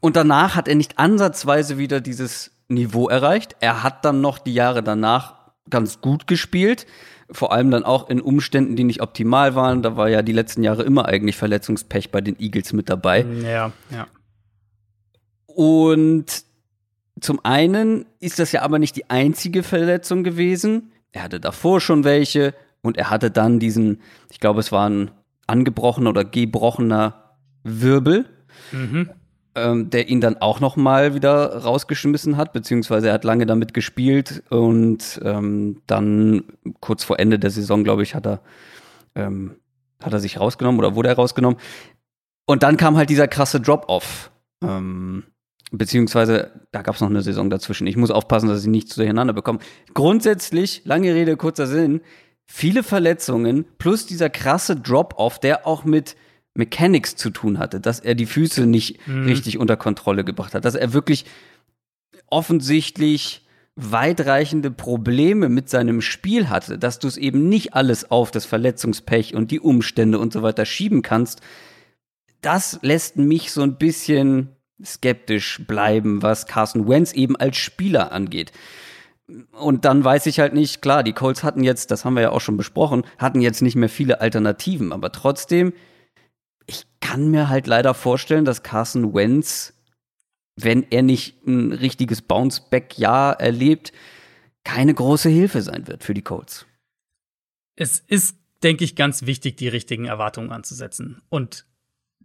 Und 0.00 0.16
danach 0.16 0.54
hat 0.54 0.68
er 0.68 0.74
nicht 0.74 0.98
ansatzweise 0.98 1.78
wieder 1.78 2.00
dieses 2.00 2.50
Niveau 2.68 3.08
erreicht. 3.08 3.56
Er 3.60 3.82
hat 3.82 4.04
dann 4.04 4.20
noch 4.20 4.38
die 4.38 4.54
Jahre 4.54 4.82
danach 4.82 5.52
ganz 5.70 6.00
gut 6.00 6.26
gespielt 6.26 6.86
vor 7.32 7.52
allem 7.52 7.70
dann 7.70 7.84
auch 7.84 8.08
in 8.08 8.20
Umständen, 8.20 8.76
die 8.76 8.84
nicht 8.84 9.00
optimal 9.00 9.54
waren. 9.54 9.82
Da 9.82 9.96
war 9.96 10.08
ja 10.08 10.22
die 10.22 10.32
letzten 10.32 10.62
Jahre 10.62 10.82
immer 10.82 11.06
eigentlich 11.06 11.36
Verletzungspech 11.36 12.10
bei 12.10 12.20
den 12.20 12.38
Eagles 12.38 12.72
mit 12.72 12.88
dabei. 12.88 13.24
Ja, 13.42 13.72
ja. 13.90 14.06
Und 15.46 16.44
zum 17.20 17.44
einen 17.44 18.06
ist 18.20 18.38
das 18.38 18.52
ja 18.52 18.62
aber 18.62 18.78
nicht 18.78 18.96
die 18.96 19.10
einzige 19.10 19.62
Verletzung 19.62 20.24
gewesen. 20.24 20.92
Er 21.12 21.24
hatte 21.24 21.40
davor 21.40 21.80
schon 21.80 22.04
welche 22.04 22.54
und 22.82 22.96
er 22.96 23.10
hatte 23.10 23.30
dann 23.30 23.58
diesen, 23.58 24.00
ich 24.30 24.40
glaube, 24.40 24.60
es 24.60 24.72
war 24.72 24.88
ein 24.88 25.10
angebrochener 25.46 26.10
oder 26.10 26.24
gebrochener 26.24 27.36
Wirbel. 27.64 28.26
Mhm 28.72 29.10
ähm, 29.54 29.90
der 29.90 30.08
ihn 30.08 30.20
dann 30.20 30.38
auch 30.38 30.60
noch 30.60 30.76
mal 30.76 31.14
wieder 31.14 31.56
rausgeschmissen 31.58 32.36
hat, 32.36 32.52
beziehungsweise 32.52 33.08
er 33.08 33.14
hat 33.14 33.24
lange 33.24 33.46
damit 33.46 33.74
gespielt 33.74 34.42
und 34.50 35.20
ähm, 35.22 35.82
dann 35.86 36.44
kurz 36.80 37.04
vor 37.04 37.18
Ende 37.18 37.38
der 37.38 37.50
Saison, 37.50 37.84
glaube 37.84 38.02
ich, 38.02 38.14
hat 38.14 38.26
er, 38.26 38.40
ähm, 39.14 39.56
hat 40.02 40.12
er 40.12 40.20
sich 40.20 40.40
rausgenommen 40.40 40.78
oder 40.78 40.94
wurde 40.94 41.10
er 41.10 41.16
rausgenommen. 41.16 41.58
Und 42.46 42.62
dann 42.62 42.76
kam 42.76 42.96
halt 42.96 43.10
dieser 43.10 43.28
krasse 43.28 43.60
Drop-Off. 43.60 44.30
Ähm, 44.62 45.24
beziehungsweise, 45.70 46.50
da 46.72 46.82
gab 46.82 46.94
es 46.94 47.00
noch 47.00 47.10
eine 47.10 47.22
Saison 47.22 47.50
dazwischen. 47.50 47.86
Ich 47.86 47.96
muss 47.96 48.10
aufpassen, 48.10 48.48
dass 48.48 48.62
ich 48.62 48.68
nichts 48.68 48.94
durcheinander 48.94 49.34
bekomme. 49.34 49.58
Grundsätzlich, 49.92 50.82
lange 50.84 51.14
Rede, 51.14 51.36
kurzer 51.36 51.66
Sinn, 51.66 52.00
viele 52.46 52.82
Verletzungen 52.82 53.64
plus 53.78 54.06
dieser 54.06 54.30
krasse 54.30 54.76
Drop-Off, 54.76 55.38
der 55.38 55.66
auch 55.66 55.84
mit 55.84 56.16
Mechanics 56.54 57.16
zu 57.16 57.30
tun 57.30 57.58
hatte, 57.58 57.80
dass 57.80 58.00
er 58.00 58.14
die 58.14 58.26
Füße 58.26 58.66
nicht 58.66 59.06
mhm. 59.06 59.24
richtig 59.24 59.58
unter 59.58 59.76
Kontrolle 59.76 60.24
gebracht 60.24 60.54
hat, 60.54 60.64
dass 60.64 60.74
er 60.74 60.92
wirklich 60.92 61.24
offensichtlich 62.28 63.46
weitreichende 63.74 64.70
Probleme 64.70 65.48
mit 65.48 65.70
seinem 65.70 66.02
Spiel 66.02 66.50
hatte, 66.50 66.78
dass 66.78 66.98
du 66.98 67.08
es 67.08 67.16
eben 67.16 67.48
nicht 67.48 67.74
alles 67.74 68.10
auf 68.10 68.30
das 68.30 68.44
Verletzungspech 68.44 69.34
und 69.34 69.50
die 69.50 69.60
Umstände 69.60 70.18
und 70.18 70.32
so 70.32 70.42
weiter 70.42 70.66
schieben 70.66 71.02
kannst, 71.02 71.40
das 72.42 72.78
lässt 72.82 73.16
mich 73.16 73.50
so 73.52 73.62
ein 73.62 73.78
bisschen 73.78 74.50
skeptisch 74.84 75.62
bleiben, 75.66 76.22
was 76.22 76.46
Carson 76.46 76.88
Wentz 76.88 77.12
eben 77.12 77.36
als 77.36 77.56
Spieler 77.56 78.12
angeht. 78.12 78.52
Und 79.52 79.84
dann 79.84 80.04
weiß 80.04 80.26
ich 80.26 80.40
halt 80.40 80.54
nicht, 80.54 80.82
klar, 80.82 81.02
die 81.02 81.12
Colts 81.12 81.42
hatten 81.42 81.64
jetzt, 81.64 81.90
das 81.90 82.04
haben 82.04 82.14
wir 82.14 82.22
ja 82.22 82.30
auch 82.30 82.40
schon 82.40 82.56
besprochen, 82.56 83.04
hatten 83.18 83.40
jetzt 83.40 83.62
nicht 83.62 83.76
mehr 83.76 83.88
viele 83.88 84.20
Alternativen, 84.20 84.92
aber 84.92 85.12
trotzdem 85.12 85.72
ich 86.66 86.84
kann 87.00 87.30
mir 87.30 87.48
halt 87.48 87.66
leider 87.66 87.94
vorstellen, 87.94 88.44
dass 88.44 88.62
Carson 88.62 89.14
Wentz, 89.14 89.74
wenn 90.56 90.86
er 90.90 91.02
nicht 91.02 91.46
ein 91.46 91.72
richtiges 91.72 92.22
Bounceback-Jahr 92.22 93.40
erlebt, 93.40 93.92
keine 94.64 94.94
große 94.94 95.28
Hilfe 95.28 95.62
sein 95.62 95.86
wird 95.88 96.04
für 96.04 96.14
die 96.14 96.22
Colts. 96.22 96.66
Es 97.74 97.98
ist, 97.98 98.36
denke 98.62 98.84
ich, 98.84 98.96
ganz 98.96 99.26
wichtig, 99.26 99.56
die 99.56 99.68
richtigen 99.68 100.04
Erwartungen 100.04 100.52
anzusetzen. 100.52 101.22
Und 101.28 101.66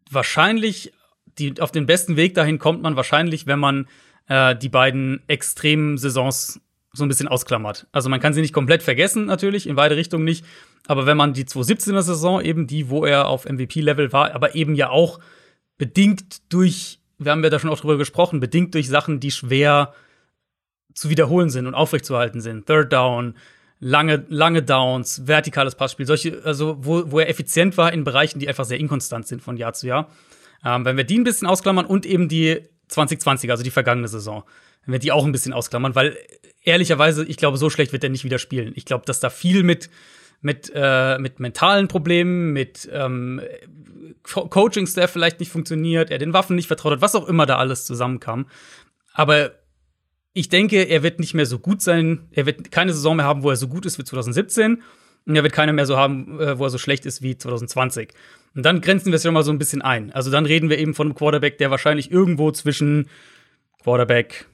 wahrscheinlich, 0.09 0.93
die, 1.37 1.59
auf 1.61 1.71
den 1.71 1.85
besten 1.85 2.15
Weg 2.15 2.35
dahin 2.35 2.59
kommt 2.59 2.81
man 2.81 2.95
wahrscheinlich, 2.95 3.47
wenn 3.47 3.59
man 3.59 3.87
äh, 4.27 4.55
die 4.55 4.69
beiden 4.69 5.23
extremen 5.27 5.97
Saisons 5.97 6.61
so 6.93 7.03
ein 7.03 7.09
bisschen 7.09 7.27
ausklammert. 7.27 7.87
Also 7.91 8.09
man 8.09 8.19
kann 8.19 8.33
sie 8.33 8.41
nicht 8.41 8.53
komplett 8.53 8.83
vergessen, 8.83 9.25
natürlich, 9.25 9.67
in 9.67 9.75
beide 9.75 9.95
Richtungen 9.95 10.23
nicht. 10.23 10.45
Aber 10.87 11.05
wenn 11.05 11.17
man 11.17 11.33
die 11.33 11.45
2017er 11.45 12.01
Saison, 12.01 12.41
eben 12.41 12.67
die, 12.67 12.89
wo 12.89 13.05
er 13.05 13.27
auf 13.27 13.45
MVP-Level 13.45 14.13
war, 14.13 14.33
aber 14.33 14.55
eben 14.55 14.75
ja 14.75 14.89
auch 14.89 15.19
bedingt 15.77 16.51
durch, 16.51 16.99
wir 17.17 17.31
haben 17.31 17.43
ja 17.43 17.49
da 17.49 17.59
schon 17.59 17.69
auch 17.69 17.79
drüber 17.79 17.97
gesprochen, 17.97 18.39
bedingt 18.39 18.73
durch 18.73 18.87
Sachen, 18.87 19.19
die 19.19 19.31
schwer 19.31 19.93
zu 20.93 21.09
wiederholen 21.09 21.49
sind 21.49 21.67
und 21.67 21.75
aufrechtzuerhalten 21.75 22.41
sind. 22.41 22.65
Third 22.65 22.91
Down, 22.91 23.35
lange, 23.79 24.25
lange 24.29 24.63
Downs, 24.63 25.27
vertikales 25.27 25.75
Passspiel, 25.75 26.07
solche, 26.07 26.41
also 26.43 26.77
wo, 26.79 27.11
wo 27.11 27.19
er 27.19 27.29
effizient 27.29 27.77
war 27.77 27.93
in 27.93 28.03
Bereichen, 28.03 28.39
die 28.39 28.47
einfach 28.47 28.65
sehr 28.65 28.79
inkonstant 28.79 29.27
sind 29.27 29.41
von 29.41 29.57
Jahr 29.57 29.73
zu 29.73 29.87
Jahr. 29.87 30.09
Ähm, 30.65 30.85
wenn 30.85 30.97
wir 30.97 31.03
die 31.03 31.19
ein 31.19 31.23
bisschen 31.23 31.47
ausklammern 31.47 31.85
und 31.85 32.05
eben 32.05 32.27
die 32.27 32.61
2020, 32.87 33.51
also 33.51 33.63
die 33.63 33.71
vergangene 33.71 34.07
Saison, 34.07 34.43
wenn 34.87 34.93
wir 34.93 34.99
die 34.99 35.11
auch 35.11 35.25
ein 35.25 35.31
bisschen 35.31 35.53
ausklammern, 35.53 35.93
weil 35.93 36.17
ehrlicherweise, 36.63 37.23
ich 37.25 37.37
glaube, 37.37 37.57
so 37.57 37.69
schlecht 37.69 37.93
wird 37.93 38.03
er 38.03 38.09
nicht 38.09 38.23
wieder 38.23 38.39
spielen. 38.39 38.71
Ich 38.75 38.85
glaube, 38.85 39.05
dass 39.05 39.19
da 39.19 39.29
viel 39.29 39.61
mit 39.61 39.89
mit, 40.41 40.71
äh, 40.75 41.17
mit 41.17 41.39
mentalen 41.39 41.87
Problemen, 41.87 42.53
mit 42.53 42.87
ähm, 42.91 43.41
Coaching-Staff 44.23 45.11
vielleicht 45.11 45.39
nicht 45.39 45.51
funktioniert, 45.51 46.11
er 46.11 46.19
den 46.19 46.33
Waffen 46.33 46.55
nicht 46.55 46.67
vertraut 46.67 46.93
hat, 46.93 47.01
was 47.01 47.15
auch 47.15 47.27
immer 47.27 47.45
da 47.45 47.57
alles 47.57 47.85
zusammenkam. 47.85 48.45
Aber 49.13 49.51
ich 50.33 50.49
denke, 50.49 50.83
er 50.83 51.01
wird 51.01 51.19
nicht 51.19 51.33
mehr 51.33 51.47
so 51.47 51.57
gut 51.57 51.81
sein. 51.81 52.27
Er 52.31 52.45
wird 52.45 52.69
keine 52.69 52.93
Saison 52.93 53.15
mehr 53.15 53.25
haben, 53.25 53.41
wo 53.41 53.49
er 53.49 53.55
so 53.55 53.67
gut 53.67 53.87
ist 53.87 53.97
wie 53.97 54.03
2017. 54.03 54.83
Und 55.25 55.35
er 55.35 55.43
wird 55.43 55.53
keine 55.53 55.73
mehr 55.73 55.87
so 55.87 55.97
haben, 55.97 56.39
äh, 56.39 56.59
wo 56.59 56.65
er 56.65 56.69
so 56.69 56.77
schlecht 56.77 57.05
ist 57.05 57.23
wie 57.23 57.35
2020. 57.35 58.13
Und 58.55 58.63
dann 58.63 58.81
grenzen 58.81 59.07
wir 59.07 59.15
es 59.15 59.23
schon 59.23 59.33
mal 59.33 59.43
so 59.43 59.51
ein 59.51 59.57
bisschen 59.57 59.81
ein. 59.81 60.11
Also 60.11 60.29
dann 60.29 60.45
reden 60.45 60.69
wir 60.69 60.77
eben 60.77 60.93
von 60.93 61.07
einem 61.07 61.15
Quarterback, 61.15 61.57
der 61.57 61.71
wahrscheinlich 61.71 62.11
irgendwo 62.11 62.51
zwischen 62.51 63.09
Quarterback 63.81 64.45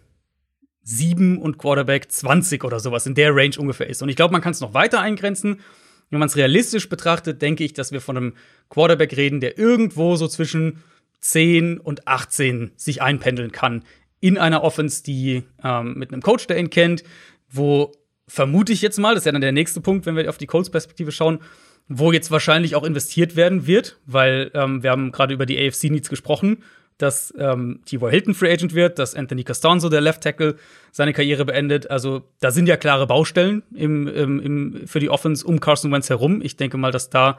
7 0.84 1.38
und 1.38 1.58
Quarterback 1.58 2.12
20 2.12 2.64
oder 2.64 2.80
sowas 2.80 3.06
in 3.06 3.16
der 3.16 3.36
Range 3.36 3.56
ungefähr 3.58 3.90
ist. 3.90 4.02
Und 4.02 4.10
ich 4.10 4.16
glaube, 4.16 4.32
man 4.32 4.42
kann 4.42 4.52
es 4.52 4.62
noch 4.62 4.74
weiter 4.74 5.00
eingrenzen. 5.00 5.62
Wenn 6.10 6.20
man 6.20 6.28
es 6.28 6.36
realistisch 6.36 6.90
betrachtet, 6.90 7.42
denke 7.42 7.64
ich, 7.64 7.74
dass 7.74 7.92
wir 7.92 8.02
von 8.02 8.18
einem 8.18 8.34
Quarterback 8.70 9.16
reden, 9.18 9.40
der 9.40 9.58
irgendwo 9.58 10.16
so 10.16 10.28
zwischen 10.28 10.84
10 11.22 11.80
und 11.80 12.08
18 12.08 12.72
sich 12.76 13.02
einpendeln 13.02 13.52
kann 13.52 13.84
in 14.20 14.38
einer 14.38 14.64
Offense, 14.64 15.04
die 15.04 15.44
ähm, 15.64 15.96
mit 15.96 16.14
einem 16.14 16.22
Coach, 16.22 16.48
der 16.48 16.58
ihn 16.58 16.70
kennt, 16.70 17.04
wo 17.50 17.92
vermute 18.28 18.72
ich 18.72 18.82
jetzt 18.82 18.98
mal, 18.98 19.16
das 19.16 19.22
ist 19.22 19.26
ja 19.26 19.32
dann 19.32 19.42
der 19.42 19.52
nächste 19.52 19.82
Punkt, 19.82 20.06
wenn 20.06 20.16
wir 20.16 20.30
auf 20.30 20.38
die 20.38 20.48
Colts-Perspektive 20.48 21.12
schauen, 21.12 21.40
wo 21.88 22.12
jetzt 22.12 22.32
wahrscheinlich 22.32 22.76
auch 22.76 22.84
investiert 22.84 23.36
werden 23.36 23.68
wird, 23.68 24.00
weil 24.06 24.52
ähm, 24.54 24.84
wir 24.84 24.92
haben 24.92 25.12
gerade 25.12 25.34
über 25.34 25.46
die 25.46 25.60
AFC 25.60 25.86
Needs 25.86 26.10
gesprochen, 26.10 26.64
dass 26.98 27.34
ähm, 27.38 27.82
T.Y. 27.86 28.10
Hilton 28.10 28.34
Free 28.34 28.52
Agent 28.52 28.74
wird, 28.74 29.00
dass 29.00 29.16
Anthony 29.16 29.44
Costanzo, 29.44 29.90
der 29.90 30.02
Left 30.02 30.22
Tackle, 30.22 30.56
seine 30.92 31.14
Karriere 31.14 31.46
beendet. 31.46 31.90
Also 31.90 32.24
da 32.40 32.52
sind 32.52 32.68
ja 32.68 32.78
klare 32.78 33.08
Baustellen 33.08 33.64
im, 33.74 34.08
im, 34.08 34.40
im, 34.40 34.88
für 34.88 35.00
die 35.00 35.10
Offense 35.10 35.46
um 35.46 35.60
Carson 35.60 35.92
Wentz 35.92 36.10
herum. 36.10 36.42
Ich 36.42 36.56
denke 36.56 36.78
mal, 36.78 36.92
dass 36.92 37.10
da 37.10 37.38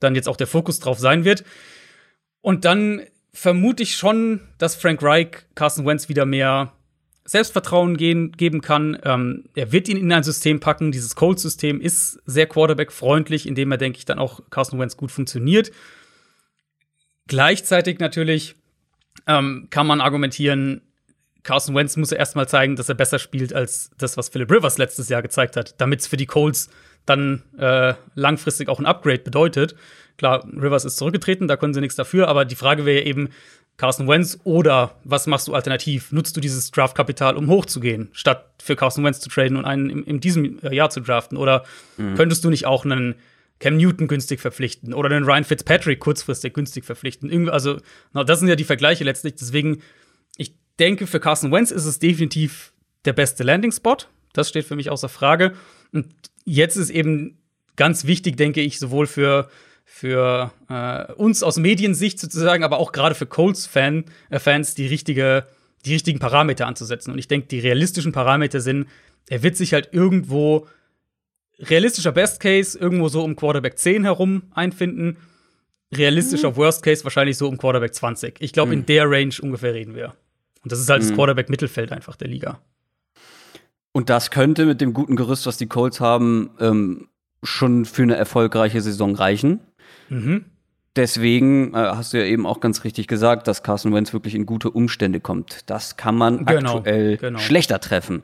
dann 0.00 0.14
jetzt 0.14 0.28
auch 0.28 0.36
der 0.36 0.46
Fokus 0.46 0.78
drauf 0.80 0.98
sein 0.98 1.24
wird. 1.24 1.44
Und 2.40 2.64
dann 2.64 3.02
vermute 3.32 3.82
ich 3.82 3.96
schon, 3.96 4.40
dass 4.58 4.76
Frank 4.76 5.02
Reich 5.02 5.28
Carson 5.54 5.86
Wentz 5.86 6.08
wieder 6.08 6.26
mehr 6.26 6.72
Selbstvertrauen 7.24 7.96
gehen, 7.96 8.32
geben 8.32 8.60
kann. 8.60 8.98
Ähm, 9.04 9.44
er 9.54 9.72
wird 9.72 9.88
ihn 9.88 9.96
in 9.96 10.12
ein 10.12 10.24
System 10.24 10.60
packen. 10.60 10.90
Dieses 10.90 11.14
Cold-System 11.14 11.80
ist 11.80 12.20
sehr 12.26 12.46
Quarterback-freundlich, 12.46 13.46
indem 13.46 13.70
er, 13.70 13.78
denke 13.78 13.98
ich, 13.98 14.04
dann 14.04 14.18
auch 14.18 14.40
Carson 14.50 14.78
Wentz 14.80 14.96
gut 14.96 15.12
funktioniert. 15.12 15.70
Gleichzeitig 17.28 18.00
natürlich 18.00 18.56
ähm, 19.26 19.68
kann 19.70 19.86
man 19.86 20.00
argumentieren, 20.00 20.82
Carson 21.42 21.74
Wentz 21.74 21.96
muss 21.96 22.12
erstmal 22.12 22.48
zeigen, 22.48 22.76
dass 22.76 22.88
er 22.88 22.94
besser 22.94 23.18
spielt 23.18 23.52
als 23.52 23.90
das, 23.98 24.16
was 24.16 24.28
Philip 24.28 24.50
Rivers 24.50 24.78
letztes 24.78 25.08
Jahr 25.08 25.22
gezeigt 25.22 25.56
hat, 25.56 25.80
damit 25.80 26.00
es 26.00 26.06
für 26.06 26.16
die 26.16 26.26
Colts 26.26 26.70
dann 27.04 27.42
äh, 27.58 27.94
langfristig 28.14 28.68
auch 28.68 28.78
ein 28.78 28.86
Upgrade 28.86 29.18
bedeutet. 29.18 29.74
Klar, 30.18 30.44
Rivers 30.44 30.84
ist 30.84 30.98
zurückgetreten, 30.98 31.48
da 31.48 31.56
können 31.56 31.74
sie 31.74 31.80
nichts 31.80 31.96
dafür, 31.96 32.28
aber 32.28 32.44
die 32.44 32.54
Frage 32.54 32.84
wäre 32.86 33.04
eben, 33.04 33.30
Carson 33.76 34.06
Wentz 34.06 34.38
oder 34.44 34.94
was 35.02 35.26
machst 35.26 35.48
du 35.48 35.54
alternativ? 35.54 36.12
Nutzt 36.12 36.36
du 36.36 36.40
dieses 36.40 36.70
Draftkapital, 36.70 37.36
um 37.36 37.48
hochzugehen, 37.48 38.10
statt 38.12 38.50
für 38.62 38.76
Carson 38.76 39.02
Wentz 39.02 39.20
zu 39.20 39.30
traden 39.30 39.56
und 39.56 39.64
einen 39.64 39.90
in, 39.90 40.04
in 40.04 40.20
diesem 40.20 40.58
Jahr 40.70 40.90
zu 40.90 41.00
draften? 41.00 41.36
Oder 41.38 41.64
mhm. 41.96 42.14
könntest 42.14 42.44
du 42.44 42.50
nicht 42.50 42.66
auch 42.66 42.84
einen 42.84 43.16
Cam 43.62 43.76
Newton 43.76 44.08
günstig 44.08 44.40
verpflichten 44.40 44.92
oder 44.92 45.14
einen 45.14 45.24
Ryan 45.24 45.44
Fitzpatrick 45.44 46.00
kurzfristig 46.00 46.52
günstig 46.52 46.84
verpflichten? 46.84 47.48
Also, 47.48 47.78
das 48.12 48.40
sind 48.40 48.48
ja 48.48 48.56
die 48.56 48.64
Vergleiche 48.64 49.04
letztlich. 49.04 49.36
Deswegen, 49.36 49.82
ich 50.36 50.56
denke, 50.80 51.06
für 51.06 51.20
Carson 51.20 51.52
Wentz 51.52 51.70
ist 51.70 51.84
es 51.84 52.00
definitiv 52.00 52.72
der 53.04 53.12
beste 53.12 53.44
Landing-Spot. 53.44 53.98
Das 54.32 54.48
steht 54.48 54.64
für 54.64 54.74
mich 54.74 54.90
außer 54.90 55.08
Frage. 55.08 55.52
Und 55.92 56.06
jetzt 56.44 56.74
ist 56.74 56.90
eben 56.90 57.38
ganz 57.76 58.04
wichtig, 58.04 58.36
denke 58.36 58.60
ich, 58.62 58.80
sowohl 58.80 59.06
für 59.06 59.48
für 59.84 60.50
äh, 60.68 61.12
uns 61.12 61.42
aus 61.42 61.58
Mediensicht 61.58 62.18
sozusagen, 62.18 62.64
aber 62.64 62.78
auch 62.78 62.92
gerade 62.92 63.14
für 63.14 63.26
Colts-Fans 63.26 64.06
äh, 64.30 64.38
Fans 64.38 64.74
die, 64.74 64.86
richtige, 64.86 65.46
die 65.84 65.92
richtigen 65.92 66.18
Parameter 66.18 66.66
anzusetzen. 66.66 67.12
Und 67.12 67.18
ich 67.18 67.28
denke, 67.28 67.46
die 67.48 67.60
realistischen 67.60 68.10
Parameter 68.10 68.60
sind, 68.60 68.88
er 69.28 69.42
wird 69.42 69.56
sich 69.56 69.72
halt 69.72 69.90
irgendwo 69.92 70.66
realistischer 71.58 72.12
Best 72.12 72.40
Case 72.40 72.78
irgendwo 72.78 73.08
so 73.08 73.22
um 73.22 73.36
Quarterback 73.36 73.78
10 73.78 74.04
herum 74.04 74.42
einfinden. 74.52 75.16
Realistischer 75.94 76.50
mhm. 76.50 76.56
Worst 76.56 76.82
Case 76.82 77.04
wahrscheinlich 77.04 77.36
so 77.36 77.48
um 77.48 77.58
Quarterback 77.58 77.94
20. 77.94 78.36
Ich 78.40 78.52
glaube, 78.52 78.72
mhm. 78.72 78.80
in 78.80 78.86
der 78.86 79.10
Range 79.10 79.34
ungefähr 79.40 79.74
reden 79.74 79.94
wir. 79.94 80.14
Und 80.62 80.72
das 80.72 80.80
ist 80.80 80.88
halt 80.88 81.02
mhm. 81.02 81.08
das 81.08 81.16
Quarterback-Mittelfeld 81.16 81.92
einfach 81.92 82.16
der 82.16 82.28
Liga. 82.28 82.60
Und 83.92 84.08
das 84.08 84.30
könnte 84.30 84.64
mit 84.64 84.80
dem 84.80 84.94
guten 84.94 85.16
Gerüst, 85.16 85.46
was 85.46 85.58
die 85.58 85.66
Colts 85.66 86.00
haben, 86.00 86.50
ähm, 86.60 87.08
schon 87.42 87.84
für 87.84 88.02
eine 88.02 88.16
erfolgreiche 88.16 88.80
Saison 88.80 89.14
reichen. 89.14 89.60
Mhm. 90.08 90.46
Deswegen 90.96 91.74
äh, 91.74 91.76
hast 91.76 92.12
du 92.12 92.18
ja 92.18 92.24
eben 92.24 92.46
auch 92.46 92.60
ganz 92.60 92.84
richtig 92.84 93.06
gesagt, 93.06 93.48
dass 93.48 93.62
Carson 93.62 93.92
Wentz 93.94 94.12
wirklich 94.12 94.34
in 94.34 94.46
gute 94.46 94.70
Umstände 94.70 95.20
kommt. 95.20 95.70
Das 95.70 95.96
kann 95.96 96.16
man 96.16 96.44
genau, 96.44 96.78
aktuell 96.78 97.16
genau. 97.18 97.38
schlechter 97.38 97.80
treffen 97.80 98.22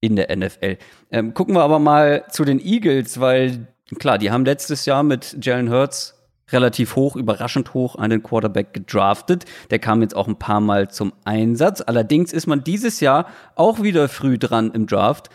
in 0.00 0.16
der 0.16 0.34
NFL. 0.34 0.78
Ähm, 1.10 1.34
gucken 1.34 1.54
wir 1.54 1.62
aber 1.62 1.78
mal 1.78 2.24
zu 2.30 2.44
den 2.44 2.60
Eagles, 2.60 3.20
weil 3.20 3.68
klar, 3.98 4.18
die 4.18 4.30
haben 4.30 4.44
letztes 4.44 4.86
Jahr 4.86 5.02
mit 5.02 5.36
Jalen 5.44 5.70
Hurts 5.70 6.16
relativ 6.52 6.96
hoch, 6.96 7.16
überraschend 7.16 7.74
hoch 7.74 7.96
einen 7.96 8.22
Quarterback 8.22 8.72
gedraftet. 8.72 9.44
Der 9.70 9.78
kam 9.78 10.02
jetzt 10.02 10.16
auch 10.16 10.26
ein 10.26 10.38
paar 10.38 10.60
Mal 10.60 10.90
zum 10.90 11.12
Einsatz. 11.24 11.80
Allerdings 11.80 12.32
ist 12.32 12.46
man 12.46 12.64
dieses 12.64 13.00
Jahr 13.00 13.26
auch 13.54 13.82
wieder 13.82 14.08
früh 14.08 14.38
dran 14.38 14.72
im 14.72 14.86
Draft. 14.86 15.28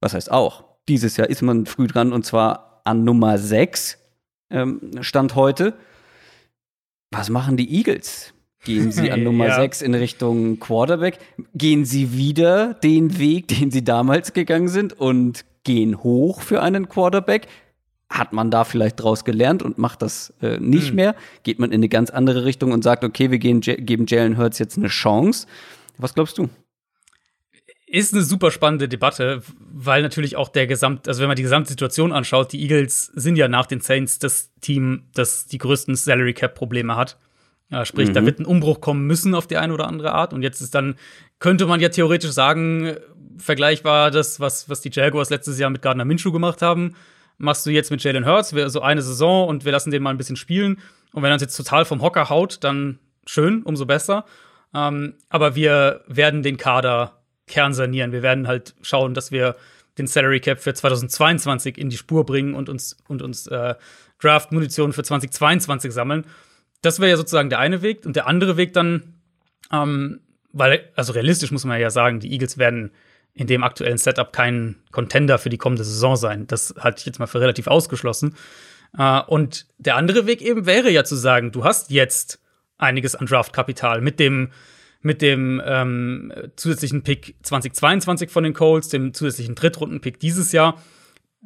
Was 0.00 0.14
heißt 0.14 0.30
auch? 0.30 0.64
Dieses 0.88 1.16
Jahr 1.16 1.28
ist 1.28 1.42
man 1.42 1.66
früh 1.66 1.86
dran 1.86 2.12
und 2.12 2.24
zwar 2.24 2.80
an 2.84 3.04
Nummer 3.04 3.38
6 3.38 3.98
ähm, 4.50 4.92
Stand 5.00 5.34
heute. 5.34 5.74
Was 7.10 7.28
machen 7.28 7.56
die 7.56 7.76
Eagles? 7.76 8.32
Gehen 8.66 8.90
sie 8.90 9.12
an 9.12 9.22
Nummer 9.24 9.46
ja. 9.46 9.56
6 9.56 9.80
in 9.80 9.94
Richtung 9.94 10.58
Quarterback? 10.58 11.18
Gehen 11.54 11.84
sie 11.84 12.12
wieder 12.12 12.74
den 12.74 13.18
Weg, 13.18 13.48
den 13.60 13.70
sie 13.70 13.84
damals 13.84 14.32
gegangen 14.32 14.68
sind 14.68 14.92
und 14.92 15.44
gehen 15.64 16.02
hoch 16.02 16.42
für 16.42 16.60
einen 16.62 16.88
Quarterback? 16.88 17.46
Hat 18.10 18.32
man 18.32 18.50
da 18.50 18.64
vielleicht 18.64 19.00
draus 19.00 19.24
gelernt 19.24 19.62
und 19.62 19.78
macht 19.78 20.02
das 20.02 20.34
äh, 20.42 20.58
nicht 20.58 20.90
mhm. 20.90 20.96
mehr? 20.96 21.16
Geht 21.44 21.58
man 21.58 21.70
in 21.70 21.80
eine 21.80 21.88
ganz 21.88 22.10
andere 22.10 22.44
Richtung 22.44 22.72
und 22.72 22.82
sagt, 22.82 23.04
okay, 23.04 23.30
wir 23.30 23.38
gehen, 23.38 23.60
geben 23.60 24.06
Jalen 24.06 24.36
Hurts 24.36 24.58
jetzt 24.58 24.76
eine 24.76 24.88
Chance? 24.88 25.46
Was 25.98 26.14
glaubst 26.14 26.36
du? 26.38 26.48
ist 27.86 28.12
eine 28.12 28.22
super 28.22 28.50
spannende 28.50 28.88
Debatte, 28.88 29.42
weil 29.58 30.02
natürlich 30.02 30.36
auch 30.36 30.48
der 30.48 30.66
Gesamt, 30.66 31.06
also 31.06 31.20
wenn 31.20 31.28
man 31.28 31.36
die 31.36 31.44
Gesamtsituation 31.44 32.12
anschaut, 32.12 32.52
die 32.52 32.60
Eagles 32.60 33.06
sind 33.14 33.36
ja 33.36 33.46
nach 33.46 33.66
den 33.66 33.80
Saints 33.80 34.18
das 34.18 34.52
Team, 34.60 35.04
das 35.14 35.46
die 35.46 35.58
größten 35.58 35.94
Salary 35.94 36.34
Cap 36.34 36.56
Probleme 36.56 36.96
hat. 36.96 37.16
Ja, 37.70 37.84
sprich, 37.84 38.08
mhm. 38.08 38.14
da 38.14 38.24
wird 38.24 38.38
ein 38.38 38.46
Umbruch 38.46 38.80
kommen 38.80 39.06
müssen 39.06 39.34
auf 39.34 39.46
die 39.46 39.56
eine 39.56 39.72
oder 39.74 39.88
andere 39.88 40.12
Art. 40.12 40.32
Und 40.32 40.42
jetzt 40.42 40.60
ist 40.60 40.74
dann, 40.74 40.96
könnte 41.40 41.66
man 41.66 41.80
ja 41.80 41.88
theoretisch 41.88 42.30
sagen, 42.30 42.96
vergleichbar 43.38 44.10
das, 44.10 44.40
was, 44.40 44.68
was 44.68 44.80
die 44.80 44.90
Jaguars 44.92 45.30
letztes 45.30 45.58
Jahr 45.58 45.70
mit 45.70 45.82
Gardner 45.82 46.04
Minshew 46.04 46.32
gemacht 46.32 46.62
haben, 46.62 46.94
machst 47.38 47.66
du 47.66 47.70
jetzt 47.70 47.90
mit 47.90 48.02
Jalen 48.02 48.26
Hurts, 48.26 48.50
so 48.50 48.80
eine 48.80 49.02
Saison 49.02 49.48
und 49.48 49.64
wir 49.64 49.72
lassen 49.72 49.90
den 49.90 50.02
mal 50.02 50.10
ein 50.10 50.16
bisschen 50.16 50.36
spielen. 50.36 50.78
Und 51.12 51.22
wenn 51.22 51.30
er 51.30 51.34
uns 51.34 51.42
jetzt 51.42 51.56
total 51.56 51.84
vom 51.84 52.02
Hocker 52.02 52.30
haut, 52.30 52.62
dann 52.62 52.98
schön, 53.26 53.62
umso 53.62 53.84
besser. 53.84 54.24
Ähm, 54.74 55.14
aber 55.28 55.56
wir 55.56 56.02
werden 56.06 56.42
den 56.42 56.56
Kader 56.56 57.22
Kern 57.46 57.74
sanieren. 57.74 58.12
Wir 58.12 58.22
werden 58.22 58.48
halt 58.48 58.74
schauen, 58.82 59.14
dass 59.14 59.30
wir 59.30 59.56
den 59.98 60.06
Salary 60.06 60.40
Cap 60.40 60.60
für 60.60 60.74
2022 60.74 61.78
in 61.78 61.90
die 61.90 61.96
Spur 61.96 62.26
bringen 62.26 62.54
und 62.54 62.68
uns, 62.68 62.96
und 63.08 63.22
uns 63.22 63.46
äh, 63.46 63.74
Draft-Munition 64.20 64.92
für 64.92 65.02
2022 65.02 65.92
sammeln. 65.92 66.26
Das 66.86 67.00
wäre 67.00 67.10
ja 67.10 67.16
sozusagen 67.16 67.50
der 67.50 67.58
eine 67.58 67.82
Weg. 67.82 68.06
Und 68.06 68.14
der 68.14 68.28
andere 68.28 68.56
Weg 68.56 68.72
dann, 68.72 69.14
ähm, 69.72 70.20
weil, 70.52 70.88
also 70.94 71.12
realistisch 71.12 71.50
muss 71.50 71.64
man 71.64 71.80
ja 71.80 71.90
sagen, 71.90 72.20
die 72.20 72.30
Eagles 72.32 72.58
werden 72.58 72.92
in 73.34 73.48
dem 73.48 73.64
aktuellen 73.64 73.98
Setup 73.98 74.32
kein 74.32 74.76
Contender 74.92 75.38
für 75.38 75.50
die 75.50 75.58
kommende 75.58 75.82
Saison 75.82 76.14
sein. 76.14 76.46
Das 76.46 76.74
halte 76.78 77.00
ich 77.00 77.06
jetzt 77.06 77.18
mal 77.18 77.26
für 77.26 77.40
relativ 77.40 77.66
ausgeschlossen. 77.66 78.36
Äh, 78.96 79.20
und 79.22 79.66
der 79.78 79.96
andere 79.96 80.26
Weg 80.26 80.40
eben 80.40 80.64
wäre 80.64 80.88
ja 80.90 81.02
zu 81.02 81.16
sagen, 81.16 81.50
du 81.50 81.64
hast 81.64 81.90
jetzt 81.90 82.40
einiges 82.78 83.16
an 83.16 83.26
Draft-Kapital 83.26 84.00
mit 84.00 84.20
dem 84.20 84.52
mit 85.02 85.22
dem 85.22 85.62
ähm, 85.64 86.32
zusätzlichen 86.56 87.02
Pick 87.02 87.36
2022 87.42 88.30
von 88.30 88.42
den 88.42 88.54
Colts, 88.54 88.88
dem 88.88 89.12
zusätzlichen 89.12 89.54
Drittrunden-Pick 89.54 90.18
dieses 90.18 90.52
Jahr. 90.52 90.82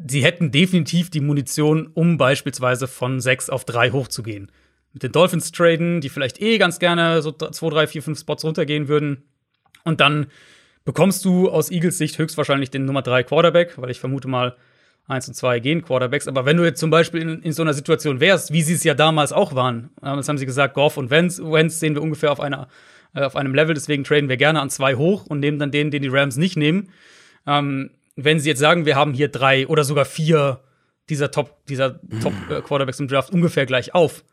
Sie 0.07 0.23
hätten 0.23 0.51
definitiv 0.51 1.11
die 1.11 1.21
Munition, 1.21 1.89
um 1.93 2.17
beispielsweise 2.17 2.87
von 2.87 3.21
6 3.21 3.51
auf 3.51 3.65
3 3.65 3.91
hochzugehen. 3.91 4.51
Mit 4.93 5.03
den 5.03 5.13
Dolphins 5.13 5.53
traden, 5.53 6.01
die 6.01 6.09
vielleicht 6.09 6.41
eh 6.41 6.59
ganz 6.59 6.79
gerne 6.79 7.23
so 7.23 7.33
2, 7.33 7.71
3, 7.71 7.87
4, 7.87 8.03
5 8.03 8.19
Spots 8.19 8.45
runtergehen 8.45 8.89
würden. 8.89 9.25
Und 9.85 10.01
dann 10.01 10.27
bekommst 10.85 11.25
du 11.25 11.49
aus 11.49 11.71
Eagles 11.71 11.99
Sicht 11.99 12.19
höchstwahrscheinlich 12.19 12.71
den 12.71 12.85
Nummer 12.85 13.03
3 13.03 13.23
Quarterback, 13.23 13.81
weil 13.81 13.91
ich 13.91 14.01
vermute 14.01 14.29
mal, 14.29 14.57
1 15.11 15.29
und 15.29 15.35
2 15.35 15.61
gehen 15.61 15.83
Quarterbacks. 15.83 16.29
Aber 16.29 16.47
wenn 16.47 16.57
du 16.57 16.65
jetzt 16.65 16.79
zum 16.79 16.91
Beispiel 16.91 17.21
in, 17.21 17.43
in 17.43 17.53
so 17.53 17.63
einer 17.63 17.75
Situation 17.75 18.21
wärst, 18.21 18.53
wie 18.53 18.63
sie 18.63 18.75
es 18.75 18.85
ja 18.85 18.95
damals 18.95 19.33
auch 19.33 19.55
waren, 19.55 19.91
das 20.01 20.29
haben 20.29 20.39
sie 20.39 20.47
gesagt, 20.47 20.75
Goff 20.75 20.97
und 20.97 21.11
Wentz, 21.11 21.41
Wentz 21.43 21.81
sehen 21.81 21.95
wir 21.95 22.03
ungefähr 22.03 22.31
auf, 22.33 22.41
einer, 22.41 22.69
äh, 23.15 23.23
auf 23.23 23.37
einem 23.37 23.55
Level, 23.55 23.75
deswegen 23.75 24.05
traden 24.05 24.29
wir 24.29 24.37
gerne 24.37 24.61
an 24.61 24.71
zwei 24.71 24.95
hoch 24.95 25.27
und 25.27 25.41
nehmen 25.41 25.59
dann 25.59 25.71
den, 25.71 25.91
den 25.91 26.03
die 26.03 26.09
Rams 26.09 26.37
nicht 26.37 26.57
nehmen. 26.57 26.91
Ähm, 27.47 27.91
wenn 28.17 28.39
sie 28.39 28.49
jetzt 28.49 28.61
sagen, 28.61 28.87
wir 28.87 28.97
haben 28.97 29.13
hier 29.13 29.29
drei 29.29 29.67
oder 29.67 29.85
sogar 29.85 30.05
vier 30.05 30.61
dieser 31.09 31.31
Top, 31.31 31.67
dieser 31.67 32.01
Top 32.23 32.35
äh, 32.49 32.61
Quarterbacks 32.61 33.01
im 33.01 33.09
Draft 33.09 33.33
ungefähr 33.33 33.67
gleich 33.67 33.95
auf, 33.95 34.25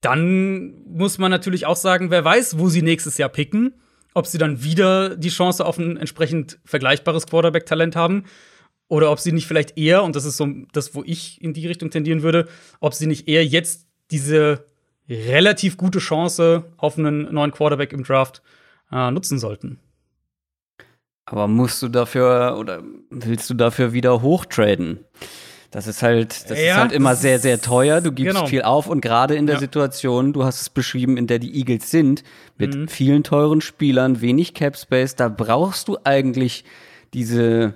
dann 0.00 0.82
muss 0.86 1.18
man 1.18 1.30
natürlich 1.30 1.66
auch 1.66 1.76
sagen, 1.76 2.10
wer 2.10 2.24
weiß, 2.24 2.58
wo 2.58 2.68
sie 2.68 2.82
nächstes 2.82 3.18
Jahr 3.18 3.28
picken, 3.28 3.74
ob 4.14 4.26
sie 4.26 4.38
dann 4.38 4.62
wieder 4.62 5.16
die 5.16 5.28
Chance 5.28 5.64
auf 5.64 5.78
ein 5.78 5.96
entsprechend 5.96 6.58
vergleichbares 6.64 7.26
Quarterback-Talent 7.26 7.96
haben 7.96 8.24
oder 8.88 9.10
ob 9.10 9.20
sie 9.20 9.32
nicht 9.32 9.46
vielleicht 9.46 9.76
eher, 9.76 10.02
und 10.02 10.16
das 10.16 10.24
ist 10.24 10.36
so 10.36 10.48
das, 10.72 10.94
wo 10.94 11.02
ich 11.04 11.42
in 11.42 11.52
die 11.52 11.66
Richtung 11.66 11.90
tendieren 11.90 12.22
würde, 12.22 12.48
ob 12.80 12.94
sie 12.94 13.06
nicht 13.06 13.28
eher 13.28 13.44
jetzt 13.44 13.86
diese 14.10 14.64
relativ 15.08 15.76
gute 15.76 15.98
Chance 15.98 16.64
auf 16.76 16.98
einen 16.98 17.32
neuen 17.32 17.50
Quarterback 17.50 17.92
im 17.92 18.04
Draft 18.04 18.42
äh, 18.90 19.10
nutzen 19.10 19.38
sollten. 19.38 19.78
Aber 21.24 21.46
musst 21.46 21.82
du 21.82 21.88
dafür 21.88 22.56
oder 22.58 22.82
willst 23.10 23.50
du 23.50 23.54
dafür 23.54 23.92
wieder 23.92 24.22
hochtraden? 24.22 25.04
Das 25.70 25.86
ist 25.86 26.02
halt, 26.02 26.50
das 26.50 26.58
ja, 26.58 26.72
ist 26.72 26.76
halt 26.76 26.92
immer 26.92 27.14
sehr, 27.14 27.38
sehr 27.38 27.60
teuer. 27.60 28.00
Du 28.00 28.10
gibst 28.10 28.34
genau. 28.34 28.46
viel 28.46 28.62
auf 28.62 28.88
und 28.88 29.02
gerade 29.02 29.34
in 29.34 29.46
der 29.46 29.56
ja. 29.56 29.60
Situation, 29.60 30.32
du 30.32 30.44
hast 30.44 30.62
es 30.62 30.70
beschrieben, 30.70 31.18
in 31.18 31.26
der 31.26 31.38
die 31.38 31.58
Eagles 31.58 31.90
sind, 31.90 32.24
mit 32.56 32.74
mhm. 32.74 32.88
vielen 32.88 33.22
teuren 33.22 33.60
Spielern, 33.60 34.22
wenig 34.22 34.54
Cap 34.54 34.76
Space, 34.78 35.14
da 35.14 35.28
brauchst 35.28 35.88
du 35.88 35.98
eigentlich 36.04 36.64
diese, 37.12 37.74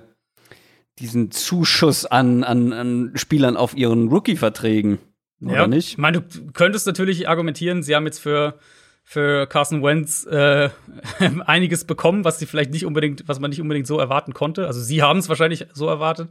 diesen 0.97 1.29
Zuschuss 1.29 2.05
an, 2.05 2.43
an, 2.43 2.73
an 2.73 3.11
Spielern 3.13 3.57
auf 3.57 3.77
ihren 3.77 4.07
Rookie-Verträgen. 4.07 4.97
Oder 5.43 5.53
ja. 5.53 5.67
nicht? 5.67 5.89
Ich 5.89 5.97
meine, 5.97 6.21
du 6.21 6.51
könntest 6.51 6.87
natürlich 6.87 7.27
argumentieren, 7.27 7.83
sie 7.83 7.95
haben 7.95 8.05
jetzt 8.05 8.19
für, 8.19 8.57
für 9.03 9.47
Carson 9.47 9.83
Wentz 9.83 10.25
äh, 10.25 10.69
einiges 11.45 11.85
bekommen, 11.85 12.23
was 12.23 12.39
sie 12.39 12.45
vielleicht 12.45 12.71
nicht 12.71 12.85
unbedingt, 12.85 13.27
was 13.27 13.39
man 13.39 13.49
nicht 13.49 13.61
unbedingt 13.61 13.87
so 13.87 13.99
erwarten 13.99 14.33
konnte. 14.33 14.65
Also 14.65 14.79
sie 14.79 15.03
haben 15.03 15.19
es 15.19 15.29
wahrscheinlich 15.29 15.67
so 15.73 15.87
erwartet. 15.87 16.29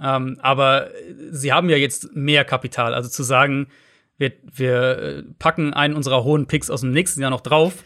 Ähm, 0.00 0.38
aber 0.40 0.90
sie 1.30 1.52
haben 1.52 1.68
ja 1.68 1.76
jetzt 1.76 2.14
mehr 2.14 2.44
Kapital. 2.44 2.94
Also 2.94 3.08
zu 3.08 3.22
sagen, 3.22 3.68
wir, 4.18 4.32
wir 4.50 4.98
äh, 4.98 5.22
packen 5.38 5.74
einen 5.74 5.94
unserer 5.94 6.24
hohen 6.24 6.46
Picks 6.46 6.70
aus 6.70 6.80
dem 6.80 6.92
nächsten 6.92 7.20
Jahr 7.20 7.30
noch 7.30 7.40
drauf 7.40 7.84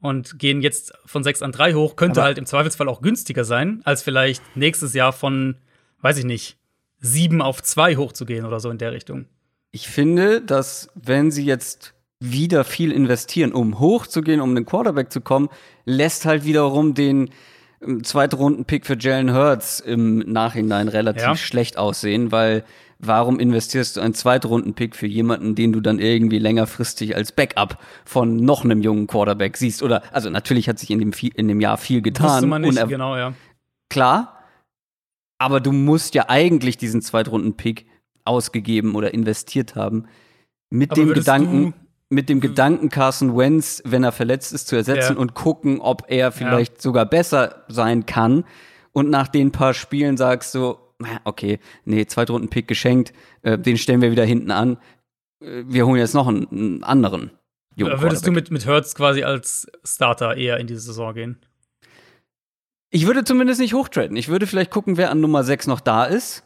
und 0.00 0.38
gehen 0.38 0.62
jetzt 0.62 0.92
von 1.04 1.22
6 1.22 1.42
an 1.42 1.52
3 1.52 1.74
hoch, 1.74 1.96
könnte 1.96 2.20
aber 2.20 2.26
halt 2.26 2.38
im 2.38 2.46
Zweifelsfall 2.46 2.88
auch 2.88 3.02
günstiger 3.02 3.44
sein, 3.44 3.80
als 3.84 4.02
vielleicht 4.02 4.42
nächstes 4.56 4.94
Jahr 4.94 5.12
von, 5.12 5.56
weiß 6.00 6.18
ich 6.18 6.24
nicht, 6.24 6.58
7 7.00 7.42
auf 7.42 7.62
2 7.62 7.96
hochzugehen 7.96 8.44
oder 8.44 8.60
so 8.60 8.70
in 8.70 8.78
der 8.78 8.92
Richtung. 8.92 9.26
Ich 9.72 9.88
finde, 9.88 10.40
dass 10.40 10.90
wenn 10.94 11.30
sie 11.30 11.44
jetzt 11.44 11.94
wieder 12.20 12.64
viel 12.64 12.92
investieren, 12.92 13.52
um 13.52 13.80
hochzugehen, 13.80 14.40
um 14.40 14.54
den 14.54 14.66
Quarterback 14.66 15.10
zu 15.10 15.20
kommen, 15.20 15.48
lässt 15.86 16.26
halt 16.26 16.44
wiederum 16.44 16.94
den 16.94 17.30
Zweitrunden-Pick 18.02 18.84
für 18.84 18.98
Jalen 18.98 19.34
Hurts 19.34 19.80
im 19.80 20.18
Nachhinein 20.18 20.88
relativ 20.88 21.22
ja. 21.22 21.36
schlecht 21.36 21.78
aussehen, 21.78 22.30
weil 22.30 22.64
warum 22.98 23.40
investierst 23.40 23.96
du 23.96 24.02
einen 24.02 24.12
Zweitrunden-Pick 24.12 24.94
für 24.94 25.06
jemanden, 25.06 25.54
den 25.54 25.72
du 25.72 25.80
dann 25.80 25.98
irgendwie 25.98 26.38
längerfristig 26.38 27.16
als 27.16 27.32
Backup 27.32 27.78
von 28.04 28.36
noch 28.36 28.64
einem 28.64 28.82
jungen 28.82 29.06
Quarterback 29.06 29.56
siehst? 29.56 29.82
Oder, 29.82 30.02
also 30.12 30.28
natürlich 30.28 30.68
hat 30.68 30.78
sich 30.78 30.90
in 30.90 30.98
dem, 30.98 31.12
in 31.34 31.48
dem 31.48 31.60
Jahr 31.60 31.78
viel 31.78 32.02
getan. 32.02 32.26
Wusste 32.26 32.46
man 32.46 32.62
nicht, 32.62 32.88
genau, 32.88 33.16
ja. 33.16 33.32
Klar, 33.88 34.44
aber 35.38 35.60
du 35.60 35.72
musst 35.72 36.14
ja 36.14 36.26
eigentlich 36.28 36.76
diesen 36.76 37.00
Zweitrunden-Pick 37.00 37.86
ausgegeben 38.26 38.94
oder 38.94 39.14
investiert 39.14 39.74
haben 39.74 40.04
mit 40.68 40.92
aber 40.92 41.00
dem 41.00 41.14
Gedanken, 41.14 41.74
mit 42.10 42.28
dem 42.28 42.40
Gedanken, 42.40 42.90
Carson 42.90 43.36
Wentz, 43.36 43.82
wenn 43.86 44.02
er 44.02 44.12
verletzt 44.12 44.52
ist, 44.52 44.66
zu 44.66 44.76
ersetzen 44.76 45.14
ja. 45.14 45.18
und 45.18 45.34
gucken, 45.34 45.80
ob 45.80 46.04
er 46.08 46.32
vielleicht 46.32 46.74
ja. 46.74 46.80
sogar 46.80 47.06
besser 47.06 47.64
sein 47.68 48.04
kann. 48.04 48.44
Und 48.92 49.10
nach 49.10 49.28
den 49.28 49.52
paar 49.52 49.72
Spielen 49.72 50.16
sagst 50.16 50.54
du, 50.54 50.76
okay, 51.24 51.60
nee, 51.84 52.04
Zweitrunden-Pick 52.04 52.66
geschenkt, 52.66 53.12
äh, 53.42 53.56
den 53.56 53.78
stellen 53.78 54.02
wir 54.02 54.10
wieder 54.10 54.24
hinten 54.24 54.50
an. 54.50 54.78
Äh, 55.40 55.62
wir 55.66 55.86
holen 55.86 56.00
jetzt 56.00 56.14
noch 56.14 56.26
einen, 56.26 56.48
einen 56.50 56.84
anderen. 56.84 57.30
Jungen 57.76 58.02
Würdest 58.02 58.26
du 58.26 58.32
mit, 58.32 58.50
mit 58.50 58.66
Hertz 58.66 58.96
quasi 58.96 59.22
als 59.22 59.68
Starter 59.84 60.36
eher 60.36 60.58
in 60.58 60.66
diese 60.66 60.80
Saison 60.80 61.14
gehen? 61.14 61.38
Ich 62.90 63.06
würde 63.06 63.22
zumindest 63.22 63.60
nicht 63.60 63.72
hochtraden. 63.72 64.16
Ich 64.16 64.28
würde 64.28 64.48
vielleicht 64.48 64.72
gucken, 64.72 64.96
wer 64.96 65.12
an 65.12 65.20
Nummer 65.20 65.44
6 65.44 65.68
noch 65.68 65.80
da 65.80 66.04
ist. 66.04 66.42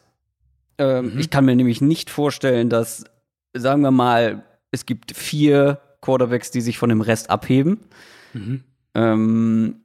Ähm, 0.77 1.13
mhm. 1.13 1.19
Ich 1.19 1.31
kann 1.31 1.45
mir 1.45 1.55
nämlich 1.55 1.81
nicht 1.81 2.11
vorstellen, 2.11 2.69
dass, 2.69 3.05
sagen 3.53 3.81
wir 3.81 3.89
mal, 3.89 4.43
es 4.75 4.85
gibt 4.85 5.15
vier 5.15 5.79
Quarterbacks, 6.01 6.51
die 6.51 6.61
sich 6.61 6.77
von 6.77 6.89
dem 6.89 7.01
Rest 7.01 7.29
abheben. 7.29 7.79
Mhm. 8.33 8.63
Ähm, 8.93 9.75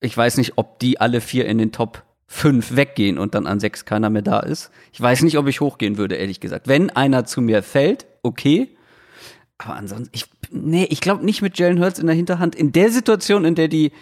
ich 0.00 0.16
weiß 0.16 0.36
nicht, 0.36 0.52
ob 0.56 0.78
die 0.78 1.00
alle 1.00 1.20
vier 1.20 1.46
in 1.46 1.58
den 1.58 1.72
Top 1.72 2.04
5 2.28 2.76
weggehen 2.76 3.18
und 3.18 3.34
dann 3.34 3.46
an 3.46 3.60
sechs 3.60 3.84
keiner 3.84 4.10
mehr 4.10 4.22
da 4.22 4.40
ist. 4.40 4.70
Ich 4.92 5.00
weiß 5.00 5.22
nicht, 5.22 5.38
ob 5.38 5.46
ich 5.48 5.60
hochgehen 5.60 5.96
würde, 5.96 6.16
ehrlich 6.16 6.40
gesagt. 6.40 6.68
Wenn 6.68 6.90
einer 6.90 7.24
zu 7.24 7.40
mir 7.40 7.62
fällt, 7.62 8.06
okay. 8.22 8.76
Aber 9.58 9.74
ansonsten, 9.74 10.10
ich, 10.12 10.26
nee, 10.50 10.86
ich 10.90 11.00
glaube 11.00 11.24
nicht 11.24 11.40
mit 11.40 11.58
Jalen 11.58 11.80
Hurts 11.80 11.98
in 11.98 12.06
der 12.06 12.16
Hinterhand. 12.16 12.54
In 12.54 12.72
der 12.72 12.90
Situation, 12.90 13.44
in 13.44 13.54
der 13.54 13.68
die 13.68 13.92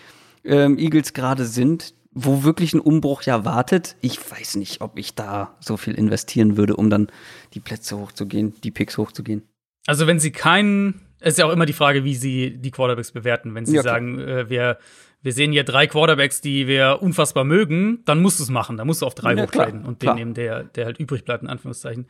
ähm, 0.44 0.78
Eagles 0.78 1.12
gerade 1.12 1.44
sind, 1.44 1.94
wo 2.12 2.44
wirklich 2.44 2.72
ein 2.74 2.80
Umbruch 2.80 3.22
ja 3.22 3.44
wartet, 3.44 3.96
ich 4.00 4.18
weiß 4.18 4.56
nicht, 4.56 4.80
ob 4.80 4.98
ich 4.98 5.14
da 5.14 5.56
so 5.60 5.76
viel 5.76 5.94
investieren 5.94 6.56
würde, 6.56 6.76
um 6.76 6.90
dann 6.90 7.08
die 7.54 7.60
Plätze 7.60 7.98
hochzugehen, 7.98 8.54
die 8.62 8.70
Picks 8.70 8.98
hochzugehen. 8.98 9.42
Also 9.86 10.06
wenn 10.06 10.18
sie 10.18 10.32
keinen, 10.32 11.00
ist 11.20 11.38
ja 11.38 11.46
auch 11.46 11.52
immer 11.52 11.66
die 11.66 11.72
Frage, 11.72 12.04
wie 12.04 12.14
sie 12.14 12.56
die 12.56 12.70
Quarterbacks 12.70 13.12
bewerten. 13.12 13.54
Wenn 13.54 13.66
sie 13.66 13.76
ja, 13.76 13.82
sagen, 13.82 14.18
äh, 14.18 14.48
wir, 14.48 14.78
wir 15.22 15.32
sehen 15.32 15.52
hier 15.52 15.64
drei 15.64 15.86
Quarterbacks, 15.86 16.40
die 16.40 16.66
wir 16.66 16.98
unfassbar 17.00 17.44
mögen, 17.44 18.00
dann 18.04 18.20
musst 18.20 18.38
du 18.38 18.44
es 18.44 18.50
machen. 18.50 18.76
Dann 18.76 18.86
musst 18.86 19.02
du 19.02 19.06
auf 19.06 19.14
drei 19.14 19.34
ja, 19.34 19.42
hochtraden 19.42 19.84
und 19.84 20.02
den 20.02 20.14
nehmen, 20.14 20.34
der, 20.34 20.64
der 20.64 20.86
halt 20.86 20.98
übrig 20.98 21.24
bleibt, 21.24 21.42
in 21.42 21.48
Anführungszeichen. 21.48 22.06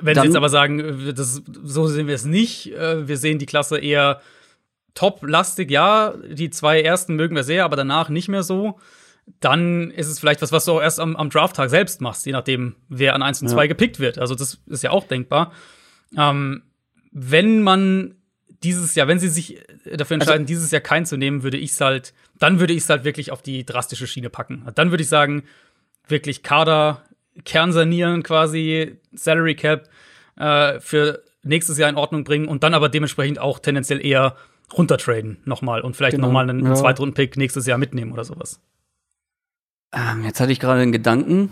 Wenn 0.00 0.14
dann, 0.14 0.22
sie 0.22 0.28
jetzt 0.28 0.36
aber 0.36 0.48
sagen, 0.48 0.80
äh, 0.80 1.14
das, 1.14 1.42
so 1.62 1.86
sehen 1.86 2.06
wir 2.06 2.14
es 2.14 2.24
nicht, 2.24 2.72
äh, 2.72 3.06
wir 3.06 3.16
sehen 3.16 3.38
die 3.38 3.46
Klasse 3.46 3.78
eher 3.78 4.20
top-lastig, 4.94 5.70
ja, 5.70 6.14
die 6.28 6.50
zwei 6.50 6.80
ersten 6.80 7.16
mögen 7.16 7.34
wir 7.34 7.44
sehr, 7.44 7.64
aber 7.64 7.76
danach 7.76 8.08
nicht 8.08 8.28
mehr 8.28 8.42
so, 8.42 8.78
dann 9.40 9.90
ist 9.90 10.08
es 10.08 10.20
vielleicht 10.20 10.42
was, 10.42 10.52
was 10.52 10.64
du 10.64 10.72
auch 10.72 10.82
erst 10.82 11.00
am, 11.00 11.16
am 11.16 11.30
Drafttag 11.30 11.70
selbst 11.70 12.00
machst, 12.00 12.26
je 12.26 12.32
nachdem, 12.32 12.76
wer 12.88 13.14
an 13.14 13.22
1 13.22 13.42
und 13.42 13.48
2 13.48 13.62
ja. 13.62 13.66
gepickt 13.66 13.98
wird. 13.98 14.18
Also 14.18 14.34
das 14.34 14.60
ist 14.66 14.82
ja 14.82 14.90
auch 14.90 15.04
denkbar. 15.04 15.52
Ähm, 16.16 16.62
wenn 17.14 17.62
man 17.62 18.16
dieses 18.62 18.94
Jahr, 18.94 19.08
wenn 19.08 19.18
sie 19.18 19.28
sich 19.28 19.62
dafür 19.84 20.16
entscheiden, 20.16 20.42
also, 20.42 20.46
dieses 20.46 20.70
Jahr 20.70 20.80
keinen 20.80 21.06
zu 21.06 21.16
nehmen, 21.16 21.42
würde 21.42 21.56
ich 21.56 21.70
es 21.70 21.80
halt, 21.80 22.12
dann 22.38 22.60
würde 22.60 22.72
ich 22.72 22.82
es 22.82 22.90
halt 22.90 23.04
wirklich 23.04 23.30
auf 23.30 23.40
die 23.40 23.64
drastische 23.64 24.06
Schiene 24.06 24.30
packen. 24.30 24.66
Dann 24.74 24.90
würde 24.90 25.02
ich 25.02 25.08
sagen, 25.08 25.44
wirklich 26.08 26.42
Kader, 26.42 27.02
Kern 27.44 27.72
sanieren 27.72 28.22
quasi, 28.22 28.98
Salary 29.12 29.54
Cap 29.54 29.88
äh, 30.36 30.80
für 30.80 31.22
nächstes 31.42 31.78
Jahr 31.78 31.88
in 31.88 31.96
Ordnung 31.96 32.24
bringen 32.24 32.48
und 32.48 32.64
dann 32.64 32.74
aber 32.74 32.88
dementsprechend 32.88 33.38
auch 33.38 33.58
tendenziell 33.60 34.04
eher 34.04 34.36
runtertraden 34.72 35.38
nochmal 35.44 35.82
und 35.82 35.94
vielleicht 35.94 36.16
genau, 36.16 36.28
nochmal 36.28 36.48
einen 36.48 36.64
ja. 36.64 36.74
Zweitrunden-Pick 36.74 37.36
nächstes 37.36 37.66
Jahr 37.66 37.78
mitnehmen 37.78 38.12
oder 38.12 38.24
sowas. 38.24 38.60
Ähm, 39.92 40.24
jetzt 40.24 40.40
hatte 40.40 40.52
ich 40.52 40.58
gerade 40.58 40.80
einen 40.80 40.92
Gedanken 40.92 41.50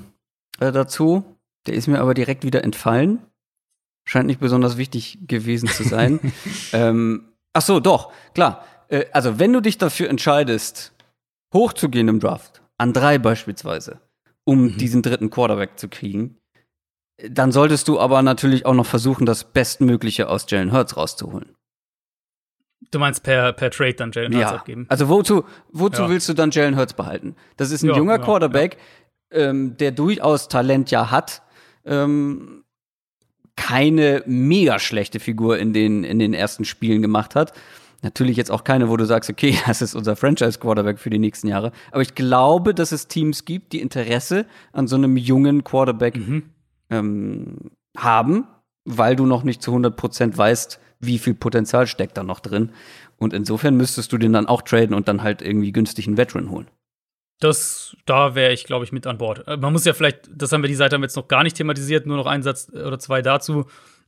äh, 0.59 0.72
dazu, 0.72 1.37
der 1.66 1.75
ist 1.75 1.87
mir 1.87 2.01
aber 2.01 2.14
direkt 2.14 2.42
wieder 2.42 2.64
entfallen. 2.64 3.20
Scheint 4.05 4.27
nicht 4.27 4.41
besonders 4.41 4.77
wichtig 4.77 5.19
gewesen 5.27 5.69
zu 5.69 5.85
sein. 5.85 6.21
ähm, 6.73 7.33
ach 7.53 7.62
so, 7.62 7.81
doch, 7.81 8.12
klar. 8.35 8.65
Äh, 8.88 9.07
also, 9.12 9.38
wenn 9.38 9.53
du 9.53 9.61
dich 9.61 9.79
dafür 9.79 10.09
entscheidest, 10.11 10.93
hochzugehen 11.55 12.09
im 12.09 12.21
Draft, 12.21 12.62
an 12.79 12.93
drei 12.93 13.19
beispielsweise, 13.19 14.01
um 14.45 14.65
mhm. 14.65 14.77
diesen 14.77 15.03
dritten 15.03 15.31
Quarterback 15.31 15.79
zu 15.79 15.88
kriegen, 15.88 16.37
dann 17.29 17.53
solltest 17.53 17.88
du 17.88 18.01
aber 18.01 18.23
natürlich 18.23 18.67
auch 18.67 18.75
noch 18.75 18.87
versuchen, 18.87 19.27
das 19.27 19.45
Bestmögliche 19.45 20.29
aus 20.29 20.47
Jalen 20.49 20.73
Hurts 20.73 20.97
rauszuholen. 20.97 21.55
Du 22.91 22.99
meinst 22.99 23.23
per, 23.23 23.53
per 23.53 23.71
Trade 23.71 23.95
dann 23.95 24.12
Jalen 24.12 24.35
Hurts 24.35 24.51
ja. 24.51 24.57
abgeben? 24.57 24.87
Also 24.88 25.09
wozu, 25.09 25.45
wozu 25.71 26.03
ja. 26.03 26.09
willst 26.09 26.29
du 26.29 26.35
dann 26.35 26.51
Jalen 26.51 26.77
Hurts 26.77 26.95
behalten? 26.95 27.37
Das 27.57 27.71
ist 27.71 27.83
ein 27.83 27.91
ja, 27.91 27.97
junger 27.97 28.19
Quarterback, 28.19 28.77
ähm, 29.31 29.77
der 29.77 29.93
durchaus 29.93 30.49
Talent 30.49 30.91
ja 30.91 31.11
hat. 31.11 31.43
Ähm, 31.85 32.65
keine 33.57 34.23
mega 34.27 34.79
schlechte 34.79 35.21
Figur 35.21 35.59
in 35.59 35.73
den, 35.73 36.05
in 36.05 36.19
den 36.19 36.35
ersten 36.35 36.65
Spielen 36.65 37.03
gemacht 37.03 37.35
hat. 37.35 37.53
Natürlich 38.03 38.37
jetzt 38.37 38.51
auch 38.51 38.65
keine, 38.65 38.88
wo 38.88 38.97
du 38.97 39.05
sagst, 39.05 39.31
okay, 39.31 39.57
das 39.67 39.83
ist 39.83 39.95
unser 39.95 40.17
Franchise-Quarterback 40.17 40.99
für 40.99 41.11
die 41.11 41.19
nächsten 41.19 41.49
Jahre. 41.49 41.73
Aber 41.91 42.03
ich 42.03 42.15
glaube, 42.15 42.75
dass 42.75 42.93
es 42.93 43.09
Teams 43.09 43.45
gibt, 43.45 43.73
die 43.73 43.81
Interesse 43.81 44.47
an 44.73 44.87
so 44.88 44.97
einem 44.97 45.17
jungen 45.17 45.65
Quarterback 45.65 46.17
mhm. 46.17 46.45
ähm, 46.91 47.57
haben, 47.97 48.47
weil 48.85 49.17
du 49.17 49.27
noch 49.27 49.45
nicht 49.45 49.62
zu 49.62 49.71
100 49.71 49.97
Prozent 49.97 50.37
weißt, 50.37 50.81
wie 51.01 51.19
viel 51.19 51.35
Potenzial 51.35 51.87
steckt 51.87 52.17
da 52.17 52.23
noch 52.23 52.41
drin. 52.41 52.71
Und 53.19 53.33
insofern 53.33 53.77
müsstest 53.77 54.12
du 54.12 54.19
den 54.19 54.33
dann 54.33 54.47
auch 54.47 54.62
traden 54.62 54.95
und 54.95 55.09
dann 55.09 55.23
halt 55.23 55.43
irgendwie 55.43 55.73
günstig 55.73 56.07
einen 56.07 56.17
Veteran 56.17 56.51
holen. 56.51 56.69
Das, 57.42 57.96
da 58.07 58.37
wäre 58.37 58.52
ich, 58.52 58.64
glaube 58.64 58.85
ich, 58.85 58.92
mit 58.92 59.07
an 59.07 59.18
Bord. 59.18 59.46
Äh, 59.48 59.57
man 59.57 59.72
muss 59.72 59.85
ja 59.85 59.94
vielleicht, 59.94 60.31
das 60.33 60.52
haben 60.52 60.62
wir 60.62 60.68
die 60.68 60.74
Seite 60.74 60.94
haben 60.94 61.02
jetzt 61.02 61.16
noch 61.16 61.26
gar 61.26 61.42
nicht 61.42 61.57
thematisiert, 61.57 62.07
nur 62.07 62.16
noch 62.16 62.26
einen 62.26 62.42
Satz 62.42 62.70
oder 62.72 62.98
zwei 62.98 63.20
dazu, 63.20 63.66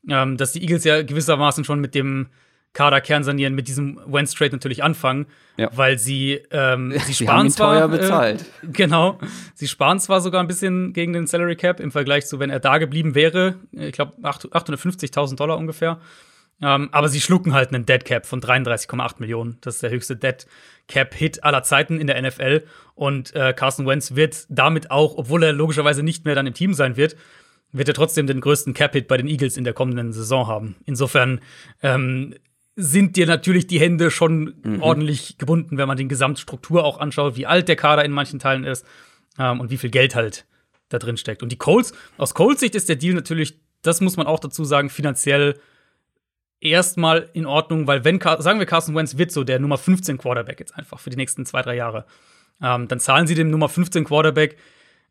ähm, 0.09 0.37
dass 0.37 0.53
die 0.53 0.63
Eagles 0.63 0.85
ja 0.85 1.03
gewissermaßen 1.03 1.65
schon 1.65 1.81
mit 1.81 1.95
dem 1.95 2.29
Kaderkern 2.75 3.25
sanieren, 3.25 3.55
mit 3.55 3.67
diesem 3.69 4.01
Wentz 4.07 4.35
Trade 4.35 4.53
natürlich 4.53 4.85
anfangen, 4.85 5.27
ja. 5.57 5.69
weil 5.75 5.99
sie 5.99 6.43
ähm, 6.51 6.93
sie 7.07 7.15
sparen 7.15 7.49
sie 7.49 7.57
zwar 7.57 7.89
bezahlt. 7.89 8.43
Äh, 8.63 8.67
genau, 8.73 9.19
sie 9.55 9.69
sparen 9.69 9.99
zwar 9.99 10.21
sogar 10.21 10.41
ein 10.41 10.49
bisschen 10.49 10.93
gegen 10.93 11.13
den 11.13 11.27
Salary 11.27 11.57
Cap 11.57 11.81
im 11.81 11.91
Vergleich 11.91 12.27
zu 12.27 12.39
wenn 12.41 12.51
er 12.51 12.61
da 12.61 12.79
geblieben 12.79 13.15
wäre, 13.15 13.57
ich 13.73 13.93
glaube 13.93 14.13
850.000 14.23 15.37
Dollar 15.37 15.57
ungefähr. 15.57 15.99
Ähm, 16.63 16.89
aber 16.93 17.09
sie 17.09 17.21
schlucken 17.21 17.53
halt 17.53 17.75
einen 17.75 17.87
Dead 17.87 18.05
Cap 18.05 18.27
von 18.27 18.41
33,8 18.41 19.17
Millionen. 19.19 19.59
Das 19.61 19.77
ist 19.77 19.83
der 19.83 19.91
höchste 19.91 20.17
Dead 20.17 20.47
Cap 20.89 21.15
Hit 21.15 21.45
aller 21.45 21.63
Zeiten 21.63 22.01
in 22.01 22.07
der 22.07 22.21
NFL. 22.21 22.65
Und 22.95 23.35
äh, 23.35 23.53
Carson 23.53 23.87
Wentz 23.87 24.15
wird 24.15 24.47
damit 24.49 24.91
auch, 24.91 25.17
obwohl 25.17 25.43
er 25.43 25.53
logischerweise 25.53 26.03
nicht 26.03 26.25
mehr 26.25 26.35
dann 26.35 26.47
im 26.47 26.55
Team 26.55 26.75
sein 26.75 26.97
wird, 26.97 27.17
wird 27.73 27.89
er 27.89 27.95
trotzdem 27.95 28.27
den 28.27 28.41
größten 28.41 28.73
Cap 28.73 28.93
Hit 28.93 29.09
bei 29.09 29.17
den 29.17 29.27
Eagles 29.27 29.57
in 29.57 29.65
der 29.65 29.73
kommenden 29.73 30.13
Saison 30.13 30.47
haben. 30.47 30.77
Insofern 30.85 31.41
ähm, 31.83 32.35
sind 32.77 33.17
dir 33.17 33.27
natürlich 33.27 33.67
die 33.67 33.81
Hände 33.81 34.11
schon 34.11 34.55
mhm. 34.63 34.83
ordentlich 34.83 35.39
gebunden, 35.39 35.77
wenn 35.77 35.89
man 35.89 35.97
die 35.97 36.09
Gesamtstruktur 36.09 36.85
auch 36.85 36.99
anschaut, 36.99 37.37
wie 37.37 37.47
alt 37.47 37.69
der 37.69 37.77
Kader 37.77 38.05
in 38.05 38.13
manchen 38.13 38.39
Teilen 38.39 38.65
ist 38.65 38.87
ähm, 39.39 39.61
und 39.61 39.71
wie 39.71 39.77
viel 39.77 39.91
Geld 39.91 40.15
halt 40.15 40.47
da 40.89 40.99
drin 40.99 41.17
steckt. 41.17 41.43
Und 41.43 41.51
die 41.51 41.59
Colts, 41.59 41.93
aus 42.17 42.35
Colts 42.35 42.61
Sicht 42.61 42.75
ist 42.75 42.89
der 42.89 42.97
Deal 42.97 43.15
natürlich, 43.15 43.59
das 43.83 44.01
muss 44.01 44.17
man 44.17 44.27
auch 44.27 44.41
dazu 44.41 44.65
sagen, 44.65 44.91
finanziell 44.91 45.59
erstmal 46.61 47.29
in 47.33 47.47
Ordnung, 47.47 47.87
weil 47.87 48.05
wenn, 48.05 48.21
sagen 48.21 48.59
wir, 48.59 48.67
Carson 48.67 48.95
Wentz 48.95 49.17
wird 49.19 49.33
so 49.33 49.45
der 49.45 49.59
Nummer 49.59 49.79
15 49.79 50.19
Quarterback 50.19 50.61
jetzt 50.61 50.77
einfach 50.77 50.99
für 50.99 51.11
die 51.11 51.17
nächsten 51.17 51.45
zwei, 51.47 51.63
drei 51.63 51.77
Jahre, 51.77 52.07
ähm, 52.63 52.89
dann 52.89 53.01
zahlen 53.01 53.27
sie 53.27 53.35
dem 53.35 53.51
Nummer 53.51 53.69
15 53.69 54.05
Quarterback 54.05 54.57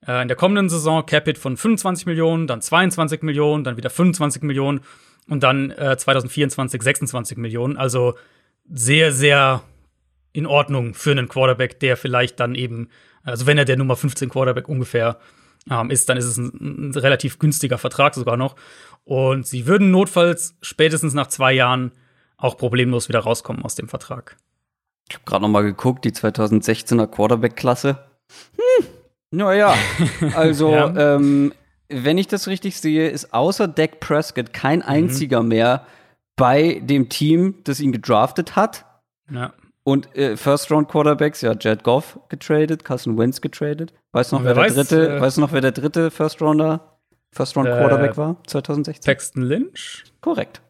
äh, 0.07 0.21
in 0.21 0.27
der 0.27 0.37
kommenden 0.37 0.69
Saison 0.69 1.05
Capit 1.05 1.37
von 1.37 1.57
25 1.57 2.05
Millionen, 2.05 2.47
dann 2.47 2.61
22 2.61 3.21
Millionen, 3.21 3.63
dann 3.63 3.77
wieder 3.77 3.89
25 3.89 4.43
Millionen 4.43 4.81
und 5.27 5.43
dann 5.43 5.71
äh, 5.71 5.97
2024 5.97 6.81
26 6.81 7.37
Millionen. 7.37 7.77
Also 7.77 8.15
sehr, 8.69 9.11
sehr 9.11 9.61
in 10.31 10.45
Ordnung 10.45 10.93
für 10.93 11.11
einen 11.11 11.27
Quarterback, 11.27 11.79
der 11.79 11.95
vielleicht 11.95 12.39
dann 12.39 12.55
eben, 12.55 12.89
also 13.23 13.45
wenn 13.45 13.57
er 13.57 13.65
der 13.65 13.77
Nummer 13.77 13.95
15 13.95 14.29
Quarterback 14.29 14.67
ungefähr 14.67 15.19
ähm, 15.69 15.89
ist, 15.91 16.09
dann 16.09 16.17
ist 16.17 16.25
es 16.25 16.37
ein, 16.37 16.89
ein, 16.89 16.91
relativ 16.95 17.39
günstiger 17.39 17.77
Vertrag 17.77 18.15
sogar 18.15 18.35
noch. 18.35 18.55
Und 19.05 19.45
sie 19.45 19.67
würden 19.67 19.91
notfalls 19.91 20.55
spätestens 20.61 21.13
nach 21.13 21.27
zwei 21.27 21.53
Jahren 21.53 21.91
auch 22.37 22.57
problemlos 22.57 23.09
wieder 23.09 23.19
rauskommen 23.19 23.63
aus 23.63 23.75
dem 23.75 23.87
Vertrag. 23.87 24.37
Ich 25.09 25.15
habe 25.15 25.25
gerade 25.25 25.41
noch 25.43 25.49
mal 25.49 25.63
geguckt, 25.63 26.05
die 26.05 26.11
2016er 26.11 27.07
Quarterback-Klasse. 27.07 27.99
Hm, 28.55 28.85
naja, 29.31 29.75
also 30.35 30.71
ja. 30.71 31.15
ähm, 31.15 31.53
wenn 31.89 32.17
ich 32.17 32.27
das 32.27 32.47
richtig 32.47 32.79
sehe, 32.79 33.09
ist 33.09 33.33
außer 33.33 33.67
Dak 33.67 33.99
Prescott 33.99 34.53
kein 34.53 34.79
mhm. 34.79 34.85
einziger 34.85 35.43
mehr 35.43 35.85
bei 36.35 36.81
dem 36.83 37.09
Team, 37.09 37.55
das 37.63 37.79
ihn 37.79 37.91
gedraftet 37.91 38.55
hat. 38.55 38.85
Ja. 39.31 39.53
Und 39.83 40.15
äh, 40.15 40.37
First-Round-Quarterbacks, 40.37 41.41
ja, 41.41 41.53
Jared 41.59 41.83
Goff 41.83 42.17
getradet, 42.29 42.85
Carson 42.85 43.17
Wentz 43.17 43.41
getradet. 43.41 43.93
Weißt 44.13 44.31
du 44.31 44.37
noch, 44.37 44.43
wer, 44.45 44.55
wer 44.55 44.63
weiß, 44.63 44.75
der 44.75 44.83
dritte, 44.85 45.17
äh, 45.17 45.21
weißt 45.21 45.37
du 45.37 45.41
noch, 45.41 45.51
wer 45.51 45.61
der 45.61 45.73
dritte 45.73 46.09
First-Rounder, 46.09 46.92
First-Round-Quarterback 47.33 48.13
äh, 48.13 48.17
war 48.17 48.37
2016? 48.47 49.11
Paxton 49.11 49.43
Lynch? 49.43 50.03
Korrekt. 50.21 50.61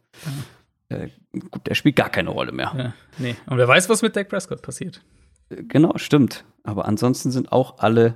Ja. 0.90 0.98
Äh, 0.98 1.10
gut, 1.52 1.68
der 1.68 1.76
spielt 1.76 1.96
gar 1.96 2.10
keine 2.10 2.30
Rolle 2.30 2.52
mehr. 2.52 2.74
Ja, 2.78 2.94
nee. 3.18 3.36
Und 3.48 3.58
wer 3.58 3.68
weiß, 3.68 3.90
was 3.90 4.02
mit 4.02 4.16
Dak 4.16 4.30
Prescott 4.30 4.62
passiert. 4.62 5.02
Äh, 5.50 5.64
genau, 5.64 5.94
stimmt. 5.98 6.46
Aber 6.64 6.86
ansonsten 6.86 7.32
sind 7.32 7.52
auch 7.52 7.80
alle 7.80 8.16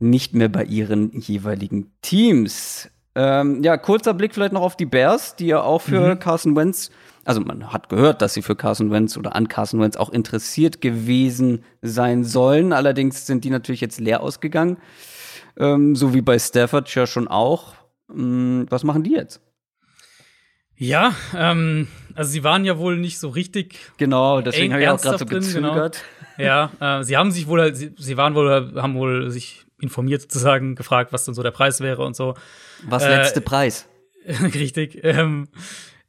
nicht 0.00 0.34
mehr 0.34 0.48
bei 0.48 0.64
ihren 0.64 1.12
jeweiligen 1.12 1.90
Teams. 2.02 2.90
Ähm, 3.14 3.62
ja, 3.62 3.76
kurzer 3.76 4.14
Blick 4.14 4.34
vielleicht 4.34 4.52
noch 4.52 4.62
auf 4.62 4.76
die 4.76 4.86
Bears, 4.86 5.34
die 5.36 5.46
ja 5.46 5.60
auch 5.60 5.80
für 5.80 6.14
mhm. 6.14 6.18
Carson 6.20 6.54
Wentz, 6.54 6.90
also 7.24 7.40
man 7.42 7.72
hat 7.72 7.88
gehört, 7.88 8.22
dass 8.22 8.32
sie 8.32 8.40
für 8.40 8.56
Carson 8.56 8.90
Wentz 8.90 9.16
oder 9.16 9.36
an 9.36 9.48
Carson 9.48 9.80
Wentz 9.80 9.96
auch 9.96 10.08
interessiert 10.08 10.80
gewesen 10.80 11.62
sein 11.82 12.24
sollen. 12.24 12.72
Allerdings 12.72 13.26
sind 13.26 13.44
die 13.44 13.50
natürlich 13.50 13.82
jetzt 13.82 14.00
leer 14.00 14.22
ausgegangen. 14.22 14.78
Ähm, 15.58 15.94
so 15.94 16.14
wie 16.14 16.22
bei 16.22 16.38
Stafford 16.38 16.94
ja 16.94 17.06
schon 17.06 17.28
auch. 17.28 17.74
Ähm, 18.10 18.66
was 18.68 18.84
machen 18.84 19.02
die 19.02 19.12
jetzt? 19.12 19.40
Ja, 20.76 21.14
ähm, 21.34 21.88
also 22.14 22.30
sie 22.30 22.44
waren 22.44 22.64
ja 22.64 22.78
wohl 22.78 22.96
nicht 22.96 23.18
so 23.18 23.28
richtig. 23.30 23.78
Genau, 23.96 24.40
deswegen 24.40 24.72
habe 24.72 24.82
ich 24.82 24.88
auch 24.88 25.00
gerade 25.00 25.18
so 25.18 25.26
gezögert. 25.26 26.04
Genau. 26.36 26.70
Ja, 26.80 27.00
äh, 27.00 27.02
sie 27.02 27.16
haben 27.16 27.32
sich 27.32 27.48
wohl, 27.48 27.74
sie, 27.74 27.92
sie 27.98 28.16
waren 28.16 28.36
wohl, 28.36 28.72
haben 28.76 28.94
wohl 28.94 29.28
sich 29.30 29.66
informiert 29.80 30.22
sozusagen, 30.22 30.76
gefragt, 30.76 31.12
was 31.12 31.24
denn 31.24 31.34
so 31.34 31.42
der 31.42 31.50
Preis 31.50 31.80
wäre 31.80 32.04
und 32.04 32.14
so. 32.14 32.34
Was 32.86 33.02
äh, 33.02 33.16
letzte 33.16 33.40
Preis? 33.40 33.88
richtig. 34.26 35.00
Ähm, 35.02 35.48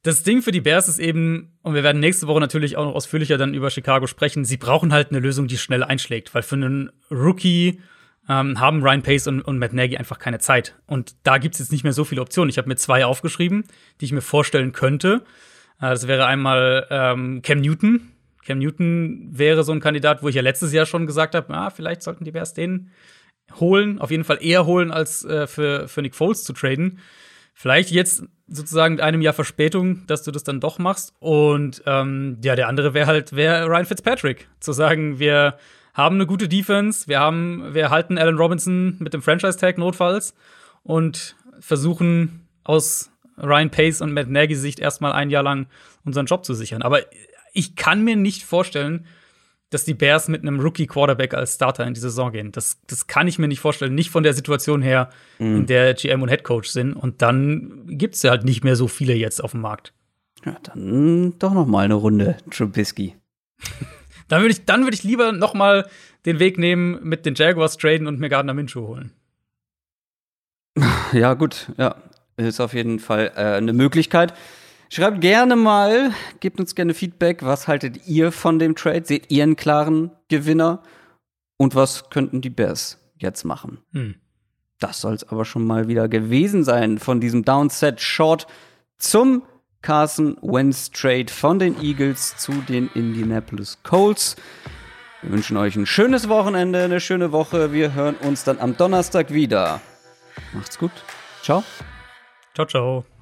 das 0.04 0.24
Ding 0.24 0.42
für 0.42 0.52
die 0.52 0.62
Bears 0.62 0.88
ist 0.88 1.00
eben, 1.00 1.58
und 1.62 1.74
wir 1.74 1.84
werden 1.84 2.00
nächste 2.00 2.28
Woche 2.28 2.40
natürlich 2.40 2.78
auch 2.78 2.86
noch 2.86 2.96
ausführlicher 2.96 3.38
dann 3.38 3.54
über 3.54 3.70
Chicago 3.70 4.08
sprechen, 4.08 4.46
sie 4.46 4.58
brauchen 4.58 4.94
halt 4.94 5.10
eine 5.10 5.20
Lösung, 5.20 5.48
die 5.48 5.58
schnell 5.58 5.84
einschlägt, 5.84 6.34
weil 6.34 6.44
für 6.44 6.56
einen 6.56 6.92
Rookie 7.12 7.82
ähm, 8.30 8.60
haben 8.60 8.84
Ryan 8.84 9.02
Pace 9.02 9.28
und, 9.28 9.42
und 9.42 9.58
Matt 9.58 9.74
Nagy 9.74 9.98
einfach 9.98 10.20
keine 10.20 10.39
Zeit. 10.39 10.76
Und 10.86 11.15
da 11.24 11.39
gibt 11.39 11.56
es 11.56 11.60
jetzt 11.60 11.72
nicht 11.72 11.84
mehr 11.84 11.94
so 11.94 12.06
viele 12.06 12.22
Optionen. 12.22 12.50
Ich 12.50 12.58
habe 12.58 12.70
mir 12.70 12.76
zwei 12.76 13.04
aufgeschrieben, 13.04 13.63
die 14.00 14.06
ich 14.06 14.12
mir 14.12 14.22
vorstellen 14.22 14.72
könnte. 14.72 15.24
Äh, 15.82 15.89
das 15.89 16.08
wäre 16.08 16.28
einmal 16.28 16.88
ähm, 16.92 17.42
Cam 17.42 17.60
Newton. 17.60 18.12
Cam 18.46 18.60
Newton 18.60 19.30
wäre 19.32 19.63
so 19.63 19.72
ein 19.72 19.80
Kandidat, 19.80 20.22
wo 20.22 20.30
ich 20.30 20.36
ja 20.36 20.44
letztes 20.44 20.72
Jahr 20.72 20.86
schon 20.86 21.08
gesagt 21.08 21.34
habe, 21.36 21.54
ah, 21.54 21.72
vielleicht 21.72 22.04
sollten 22.04 22.24
die 22.24 22.32
Bears 22.32 22.54
den 22.54 22.92
holen, 23.60 24.00
auf 24.00 24.12
jeden 24.12 24.24
Fall 24.24 24.38
eher 24.42 24.68
holen, 24.68 24.92
als 24.92 25.26
äh, 25.26 25.48
für, 25.48 25.88
für 25.88 26.04
Nick 26.04 26.13
Foles 26.13 26.44
zu 26.44 26.54
traden. 26.54 27.00
Vielleicht 27.56 27.89
jetzt 27.89 28.24
sozusagen 28.48 28.96
mit 28.96 29.04
einem 29.04 29.22
Jahr 29.22 29.34
Verspätung, 29.34 30.06
dass 30.06 30.24
du 30.24 30.32
das 30.32 30.44
dann 30.44 30.60
doch 30.60 30.78
machst. 30.78 31.13
Und 31.20 31.82
ähm, 31.88 32.38
ja, 32.44 32.56
der 32.56 32.68
andere 32.68 32.94
wäre 32.94 33.08
halt 33.08 33.36
wär 33.36 33.65
Ryan 33.65 33.86
Fitzpatrick. 33.86 34.48
Zu 34.60 34.72
sagen, 34.72 35.20
wir 35.20 35.58
haben 35.93 36.15
eine 36.15 36.25
gute 36.25 36.47
Defense, 36.47 37.08
wir 37.08 37.19
haben, 37.19 37.73
wir 37.73 37.89
halten 37.89 38.17
Allen 38.17 38.38
Robinson 38.38 38.95
mit 38.99 39.13
dem 39.13 39.21
Franchise-Tag 39.21 39.78
notfalls 39.78 40.34
und 40.84 41.36
versuchen 41.60 42.47
aus 42.63 43.12
Ryan 43.38 43.69
Pace 43.69 44.02
und 44.02 44.13
Matt 44.13 44.30
Nagy 44.30 44.56
Sicht 44.56 44.80
erstmal 44.80 45.13
ein 45.13 45.30
Jahr 45.30 45.43
lang 45.43 45.67
unseren 46.06 46.25
Job 46.25 46.45
zu 46.45 46.54
sichern. 46.54 46.82
Aber 46.82 46.99
ich 47.54 47.75
kann 47.75 48.04
mir 48.04 48.15
nicht 48.15 48.43
vorstellen, 48.43 49.06
dass 49.69 49.86
die 49.86 49.93
Bears 49.93 50.28
mit 50.28 50.41
einem 50.41 50.60
Rookie-Quarterback 50.60 51.34
als 51.34 51.56
Starter 51.56 51.86
in 51.86 51.93
die 51.93 51.99
Saison 51.99 52.32
gehen. 52.32 52.52
Das, 52.52 52.80
das 52.88 53.08
kann 53.08 53.28
ich 53.28 53.38
mir 53.38 53.47
nicht 53.47 53.60
vorstellen. 53.60 53.93
Nicht 53.93 54.10
von 54.10 54.23
der 54.23 54.34
Situation 54.34 54.82
her, 54.82 55.10
mhm. 55.38 55.58
in 55.58 55.65
der 55.67 55.93
GM 55.93 56.21
und 56.23 56.30
Head 56.30 56.43
Coach 56.43 56.69
sind. 56.69 56.93
Und 56.93 57.21
dann 57.21 57.86
gibt 57.86 58.15
es 58.15 58.23
ja 58.23 58.32
halt 58.32 58.45
nicht 58.45 58.63
mehr 58.63 58.75
so 58.75 58.88
viele 58.88 59.13
jetzt 59.13 59.43
auf 59.43 59.52
dem 59.52 59.62
Markt. 59.62 59.93
Ja, 60.45 60.58
dann 60.63 61.38
doch 61.38 61.54
noch 61.54 61.67
mal 61.67 61.86
eine 61.86 61.95
Runde 61.95 62.38
Trubisky. 62.49 63.15
dann 64.30 64.42
würde 64.42 64.54
ich, 64.54 64.65
dann 64.65 64.84
würd 64.84 64.94
ich 64.94 65.04
lieber 65.04 65.32
noch 65.34 65.54
mal 65.54 65.88
den 66.26 66.39
Weg 66.39 66.58
nehmen, 66.58 67.00
mit 67.04 67.26
den 67.26 67.36
Jaguars 67.36 67.78
traden 67.78 68.08
und 68.08 68.20
mir 68.20 68.30
Gardner 68.30 68.54
Minshew 68.54 68.88
holen. 68.88 69.12
Ja, 71.12 71.34
gut, 71.34 71.72
ja. 71.78 71.96
Ist 72.38 72.62
auf 72.62 72.74
jeden 72.74 73.00
Fall 73.00 73.34
äh, 73.36 73.58
eine 73.58 73.74
Möglichkeit. 73.74 74.34
Schreibt 74.89 75.22
gerne 75.22 75.56
mal, 75.56 76.12
gebt 76.39 76.60
uns 76.60 76.74
gerne 76.74 76.94
Feedback. 76.94 77.44
Was 77.44 77.68
haltet 77.68 78.08
ihr 78.08 78.32
von 78.32 78.60
dem 78.60 78.76
Trade? 78.76 79.04
Seht 79.06 79.30
ihr 79.30 79.44
einen 79.44 79.56
klaren 79.56 80.12
Gewinner? 80.30 80.82
Und 81.58 81.76
was 81.76 82.10
könnten 82.10 82.42
die 82.42 82.50
Bears 82.50 82.98
jetzt 83.18 83.44
machen? 83.44 83.80
Hm. 83.92 84.15
Das 84.80 85.02
soll 85.02 85.13
es 85.13 85.28
aber 85.28 85.44
schon 85.44 85.68
mal 85.68 85.89
wieder 85.89 86.08
gewesen 86.08 86.63
sein 86.63 86.98
von 86.98 87.20
diesem 87.20 87.44
Downset 87.44 88.00
Short 88.00 88.48
zum 88.98 89.44
Carson 89.82 90.38
Wentz 90.42 90.92
Trade 90.92 91.28
von 91.32 91.60
den 91.60 91.82
Eagles 91.82 92.36
zu 92.38 92.52
den 92.68 92.89
Indianapolis 92.94 93.78
Colts. 93.84 94.36
Wir 95.22 95.32
wünschen 95.32 95.58
euch 95.58 95.76
ein 95.76 95.86
schönes 95.86 96.30
Wochenende, 96.30 96.84
eine 96.84 97.00
schöne 97.00 97.32
Woche. 97.32 97.74
Wir 97.74 97.94
hören 97.94 98.15
uns 98.15 98.44
dann 98.44 98.60
am 98.60 98.78
Donnerstag 98.78 99.34
wieder. 99.34 99.82
Macht's 100.54 100.78
gut. 100.78 100.92
Ciao. 101.42 101.63
Ciao, 102.54 102.65
ciao. 102.65 103.18